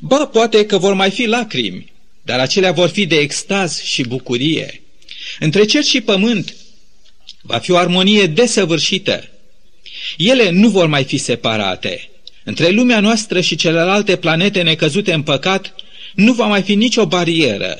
Ba, 0.00 0.26
poate 0.26 0.66
că 0.66 0.78
vor 0.78 0.94
mai 0.94 1.10
fi 1.10 1.26
lacrimi, 1.26 1.91
dar 2.22 2.40
acelea 2.40 2.72
vor 2.72 2.88
fi 2.88 3.06
de 3.06 3.16
extaz 3.16 3.82
și 3.82 4.02
bucurie. 4.02 4.82
Între 5.38 5.64
cer 5.64 5.84
și 5.84 6.00
pământ 6.00 6.54
va 7.40 7.58
fi 7.58 7.70
o 7.70 7.76
armonie 7.76 8.26
desăvârșită. 8.26 9.28
Ele 10.16 10.50
nu 10.50 10.68
vor 10.68 10.86
mai 10.86 11.04
fi 11.04 11.16
separate. 11.16 12.10
Între 12.44 12.68
lumea 12.68 13.00
noastră 13.00 13.40
și 13.40 13.56
celelalte 13.56 14.16
planete 14.16 14.62
necăzute 14.62 15.12
în 15.12 15.22
păcat 15.22 15.74
nu 16.14 16.32
va 16.32 16.46
mai 16.46 16.62
fi 16.62 16.74
nicio 16.74 17.06
barieră. 17.06 17.78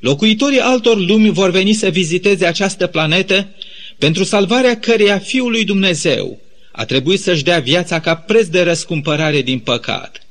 Locuitorii 0.00 0.60
altor 0.60 0.98
lumi 0.98 1.30
vor 1.30 1.50
veni 1.50 1.72
să 1.72 1.88
viziteze 1.88 2.46
această 2.46 2.86
planetă 2.86 3.48
pentru 3.98 4.24
salvarea 4.24 4.78
căreia 4.78 5.18
Fiul 5.18 5.62
Dumnezeu 5.64 6.40
a 6.72 6.84
trebuit 6.84 7.20
să-și 7.20 7.42
dea 7.42 7.58
viața 7.58 8.00
ca 8.00 8.14
preț 8.14 8.46
de 8.46 8.62
răscumpărare 8.62 9.42
din 9.42 9.58
păcat. 9.58 10.26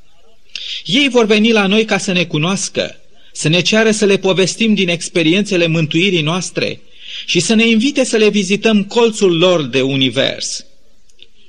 Ei 0.86 1.10
vor 1.10 1.26
veni 1.26 1.52
la 1.52 1.68
noi 1.68 1.86
ca 1.86 1.98
să 1.98 2.12
ne 2.12 2.26
cunoască, 2.26 2.96
să 3.38 3.48
ne 3.48 3.62
ceară 3.62 3.92
să 3.92 4.06
le 4.06 4.18
povestim 4.18 4.74
din 4.74 4.90
experiențele 4.90 5.68
mântuirii 5.68 6.22
noastre 6.22 6.82
și 7.26 7.40
să 7.40 7.54
ne 7.54 7.68
invite 7.68 8.04
să 8.04 8.18
le 8.18 8.30
vizităm 8.30 8.84
colțul 8.84 9.38
lor 9.38 9.64
de 9.64 9.82
univers. 9.82 10.66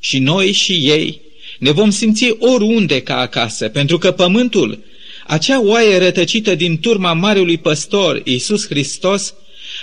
Și 0.00 0.18
noi 0.18 0.52
și 0.52 0.72
ei 0.72 1.20
ne 1.58 1.70
vom 1.70 1.90
simți 1.90 2.36
oriunde 2.38 3.02
ca 3.02 3.18
acasă, 3.18 3.68
pentru 3.68 3.98
că 3.98 4.12
pământul, 4.12 4.84
acea 5.26 5.60
oaie 5.60 5.98
rătăcită 5.98 6.54
din 6.54 6.78
turma 6.78 7.12
Marelui 7.12 7.58
Păstor, 7.58 8.20
Iisus 8.24 8.66
Hristos, 8.66 9.34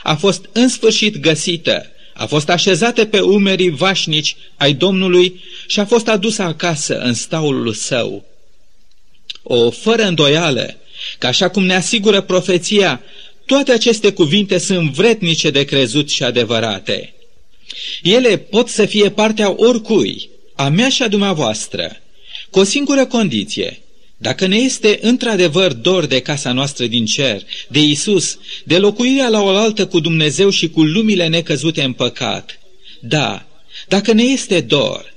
a 0.03 0.15
fost 0.15 0.49
în 0.51 0.67
sfârșit 0.67 1.17
găsită, 1.17 1.85
a 2.13 2.25
fost 2.25 2.49
așezată 2.49 3.05
pe 3.05 3.19
umerii 3.19 3.69
vașnici 3.69 4.35
ai 4.57 4.73
Domnului 4.73 5.41
și 5.67 5.79
a 5.79 5.85
fost 5.85 6.07
adusă 6.07 6.41
acasă 6.41 6.99
în 6.99 7.13
staulul 7.13 7.73
său. 7.73 8.25
O, 9.43 9.71
fără 9.71 10.03
îndoială, 10.03 10.77
că 11.17 11.27
așa 11.27 11.49
cum 11.49 11.65
ne 11.65 11.75
asigură 11.75 12.21
profeția, 12.21 13.01
toate 13.45 13.71
aceste 13.71 14.11
cuvinte 14.11 14.57
sunt 14.57 14.91
vretnice 14.91 15.49
de 15.49 15.63
crezut 15.63 16.09
și 16.09 16.23
adevărate. 16.23 17.13
Ele 18.03 18.37
pot 18.37 18.69
să 18.69 18.85
fie 18.85 19.09
partea 19.09 19.53
oricui, 19.57 20.29
a 20.55 20.69
mea 20.69 20.89
și 20.89 21.03
a 21.03 21.07
dumneavoastră, 21.07 22.01
cu 22.49 22.59
o 22.59 22.63
singură 22.63 23.05
condiție. 23.05 23.77
Dacă 24.17 24.45
ne 24.47 24.55
este 24.55 24.99
într-adevăr 25.01 25.73
dor 25.73 26.05
de 26.05 26.19
casa 26.19 26.51
noastră 26.51 26.85
din 26.85 27.05
cer, 27.05 27.41
de 27.67 27.79
Isus, 27.79 28.37
de 28.63 28.77
locuirea 28.77 29.29
la 29.29 29.41
oaltă 29.41 29.85
cu 29.85 29.99
Dumnezeu 29.99 30.49
și 30.49 30.69
cu 30.69 30.83
lumile 30.83 31.27
necăzute 31.27 31.83
în 31.83 31.93
păcat, 31.93 32.59
da, 32.99 33.45
dacă 33.87 34.11
ne 34.13 34.23
este 34.23 34.61
dor, 34.61 35.12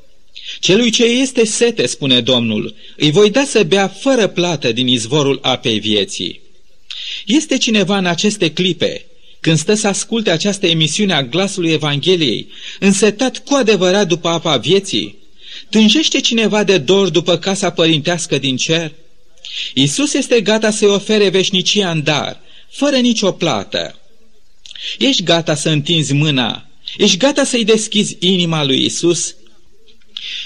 celui 0.61 0.91
ce 0.91 1.05
este 1.05 1.45
sete, 1.45 1.87
spune 1.87 2.21
Domnul, 2.21 2.75
îi 2.97 3.11
voi 3.11 3.31
da 3.31 3.45
să 3.45 3.63
bea 3.63 3.89
fără 3.89 4.27
plată 4.27 4.73
din 4.73 4.87
izvorul 4.87 5.39
apei 5.43 5.79
vieții. 5.79 6.41
Este 7.27 7.57
cineva 7.57 7.99
în 7.99 8.07
aceste 8.07 8.51
clipe, 8.51 9.05
când 9.41 9.59
stă 9.59 9.75
să 9.75 9.87
asculte 9.89 10.31
această 10.31 10.67
emisiune 10.67 11.13
a 11.13 11.23
glasului 11.23 11.73
Evangheliei, 11.73 12.49
însetat 12.81 13.39
cu 13.39 13.55
adevărat 13.55 14.07
după 14.09 14.29
apa 14.29 14.57
vieții? 14.57 15.19
Tânjește 15.71 16.21
cineva 16.21 16.65
de 16.65 16.79
dor 16.79 17.09
după 17.09 17.39
casa 17.39 17.71
părintească 17.71 18.39
din 18.39 18.57
cer? 18.57 18.93
Isus 19.75 20.15
este 20.15 20.41
gata 20.41 20.71
să-i 20.71 20.89
ofere 20.89 21.29
veșnicia 21.29 21.91
în 21.91 22.03
dar, 22.03 22.41
fără 22.71 22.97
nicio 22.97 23.33
plată. 23.33 23.99
Ești 24.99 25.23
gata 25.23 25.55
să 25.55 25.69
întinzi 25.69 26.13
mâna? 26.13 26.67
Ești 26.97 27.17
gata 27.17 27.45
să-i 27.45 27.65
deschizi 27.65 28.17
inima 28.21 28.65
lui 28.65 28.85
Isus? 28.85 29.35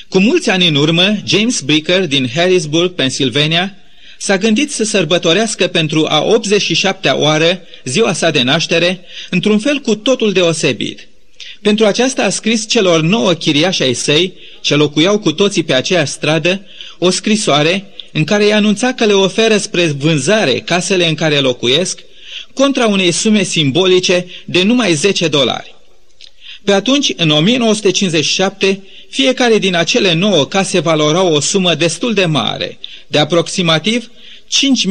Cu 0.09 0.19
mulți 0.19 0.51
ani 0.51 0.69
în 0.69 0.75
urmă, 0.75 1.17
James 1.25 1.61
Bricker 1.61 2.07
din 2.07 2.29
Harrisburg, 2.35 2.95
Pennsylvania, 2.95 3.75
s-a 4.19 4.39
gândit 4.39 4.73
să 4.73 4.85
sărbătorească 4.85 5.67
pentru 5.67 6.07
a 6.09 6.41
87-a 6.41 7.15
oară 7.15 7.63
ziua 7.85 8.13
sa 8.13 8.31
de 8.31 8.43
naștere, 8.43 9.01
într-un 9.31 9.59
fel 9.59 9.79
cu 9.79 9.97
totul 9.97 10.33
deosebit. 10.33 11.09
Pentru 11.63 11.87
aceasta 11.87 12.23
a 12.23 12.29
scris 12.29 12.69
celor 12.69 13.01
nouă 13.01 13.33
chiriași 13.33 13.83
ai 13.83 13.95
săi, 13.95 14.33
ce 14.61 14.75
locuiau 14.75 15.19
cu 15.19 15.33
toții 15.33 15.63
pe 15.63 15.75
aceeași 15.75 16.13
stradă, 16.13 16.67
o 16.99 17.11
scrisoare 17.11 17.85
în 18.13 18.25
care 18.25 18.45
îi 18.45 18.53
anunța 18.53 18.93
că 18.93 19.05
le 19.05 19.13
oferă 19.13 19.57
spre 19.57 19.87
vânzare 19.87 20.53
casele 20.53 21.09
în 21.09 21.15
care 21.15 21.39
locuiesc, 21.39 22.01
contra 22.55 22.87
unei 22.87 23.11
sume 23.11 23.43
simbolice 23.43 24.27
de 24.45 24.63
numai 24.63 24.95
10 24.95 25.29
dolari. 25.29 25.75
Pe 26.65 26.73
atunci, 26.73 27.13
în 27.17 27.31
1957, 27.31 28.83
fiecare 29.11 29.59
din 29.59 29.75
acele 29.75 30.13
nouă 30.13 30.47
case 30.47 30.79
valorau 30.79 31.33
o 31.33 31.41
sumă 31.41 31.75
destul 31.75 32.15
de 32.15 32.25
mare, 32.25 32.79
de 33.07 33.19
aproximativ 33.19 34.11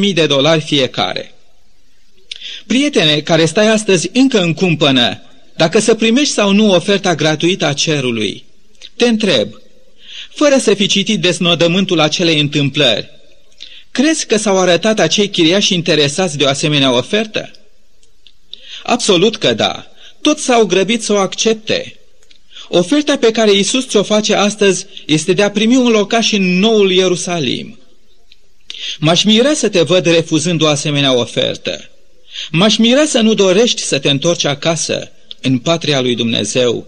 5.000 0.06 0.12
de 0.14 0.26
dolari 0.26 0.60
fiecare. 0.60 1.34
Prietene 2.66 3.20
care 3.20 3.44
stai 3.44 3.68
astăzi 3.68 4.10
încă 4.12 4.40
în 4.40 4.54
cumpănă, 4.54 5.22
dacă 5.56 5.78
să 5.78 5.94
primești 5.94 6.32
sau 6.32 6.52
nu 6.52 6.74
oferta 6.74 7.14
gratuită 7.14 7.66
a 7.66 7.72
cerului, 7.72 8.44
te 8.96 9.08
întreb, 9.08 9.48
fără 10.34 10.56
să 10.58 10.74
fi 10.74 10.86
citit 10.86 11.20
desnodământul 11.20 12.00
acelei 12.00 12.40
întâmplări, 12.40 13.10
crezi 13.90 14.26
că 14.26 14.36
s-au 14.36 14.58
arătat 14.58 14.98
acei 14.98 15.28
chiriași 15.28 15.74
interesați 15.74 16.36
de 16.36 16.44
o 16.44 16.48
asemenea 16.48 16.92
ofertă? 16.92 17.50
Absolut 18.82 19.36
că 19.36 19.52
da. 19.52 19.86
Toți 20.20 20.44
s-au 20.44 20.64
grăbit 20.66 21.02
să 21.02 21.12
o 21.12 21.16
accepte. 21.16 21.99
Oferta 22.72 23.16
pe 23.16 23.30
care 23.30 23.52
Isus 23.52 23.88
ți-o 23.88 24.02
face 24.02 24.34
astăzi 24.34 24.86
este 25.06 25.32
de 25.32 25.42
a 25.42 25.50
primi 25.50 25.76
un 25.76 25.88
locaș 25.88 26.32
în 26.32 26.58
noul 26.58 26.92
Ierusalim. 26.92 27.78
M-aș 28.98 29.22
mira 29.22 29.54
să 29.54 29.68
te 29.68 29.80
văd 29.80 30.06
refuzând 30.06 30.62
o 30.62 30.66
asemenea 30.66 31.14
ofertă. 31.14 31.90
M-aș 32.50 32.76
mira 32.76 33.04
să 33.04 33.20
nu 33.20 33.34
dorești 33.34 33.82
să 33.82 33.98
te 33.98 34.10
întorci 34.10 34.44
acasă, 34.44 35.10
în 35.40 35.58
patria 35.58 36.00
lui 36.00 36.14
Dumnezeu. 36.14 36.86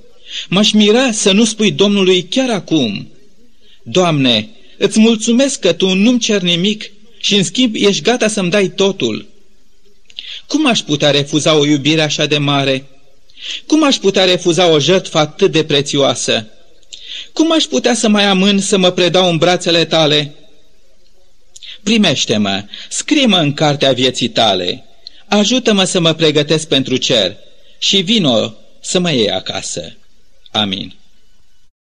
M-aș 0.49 0.73
mira 0.73 1.13
să 1.13 1.33
nu 1.33 1.45
spui 1.45 1.71
Domnului 1.73 2.23
chiar 2.23 2.51
acum, 2.51 3.09
Doamne, 3.83 4.49
îți 4.79 4.99
mulțumesc 4.99 5.61
că 5.61 5.73
Tu 5.73 5.95
nu-mi 5.95 6.19
cer 6.19 6.43
nimic 6.43 6.91
și 7.21 7.35
în 7.35 7.45
schimb 7.45 7.75
ești 7.75 8.03
gata 8.03 8.29
să-mi 8.29 8.51
dai 8.51 8.69
totul. 8.69 9.27
Cum 10.47 10.67
aș 10.67 10.81
putea 10.81 11.11
refuza 11.11 11.59
o 11.59 11.67
iubire 11.67 12.03
așa 12.03 12.27
de 12.27 12.39
mare? 12.39 12.87
Cum 13.67 13.85
aș 13.85 13.97
putea 13.97 14.25
refuza 14.25 14.67
o 14.67 14.79
jertfă 14.79 15.19
atât 15.19 15.53
de 15.53 15.65
prețioasă? 15.65 16.47
Cum 17.33 17.53
aș 17.53 17.65
putea 17.65 17.95
să 17.95 18.09
mai 18.09 18.25
amân 18.25 18.59
să 18.59 18.77
mă 18.77 18.91
predau 18.91 19.29
în 19.29 19.37
brațele 19.37 19.85
tale? 19.85 20.35
Primește-mă, 21.83 22.65
scrie-mă 22.89 23.37
în 23.37 23.53
cartea 23.53 23.93
vieții 23.93 24.29
tale, 24.29 24.85
ajută-mă 25.27 25.85
să 25.85 26.01
mă 26.01 26.13
pregătesc 26.13 26.69
pentru 26.69 26.97
cer 26.97 27.37
și 27.79 28.01
vino 28.01 28.55
să 28.81 28.99
mă 28.99 29.13
iei 29.13 29.31
acasă. 29.31 29.97
Amin. 30.51 30.95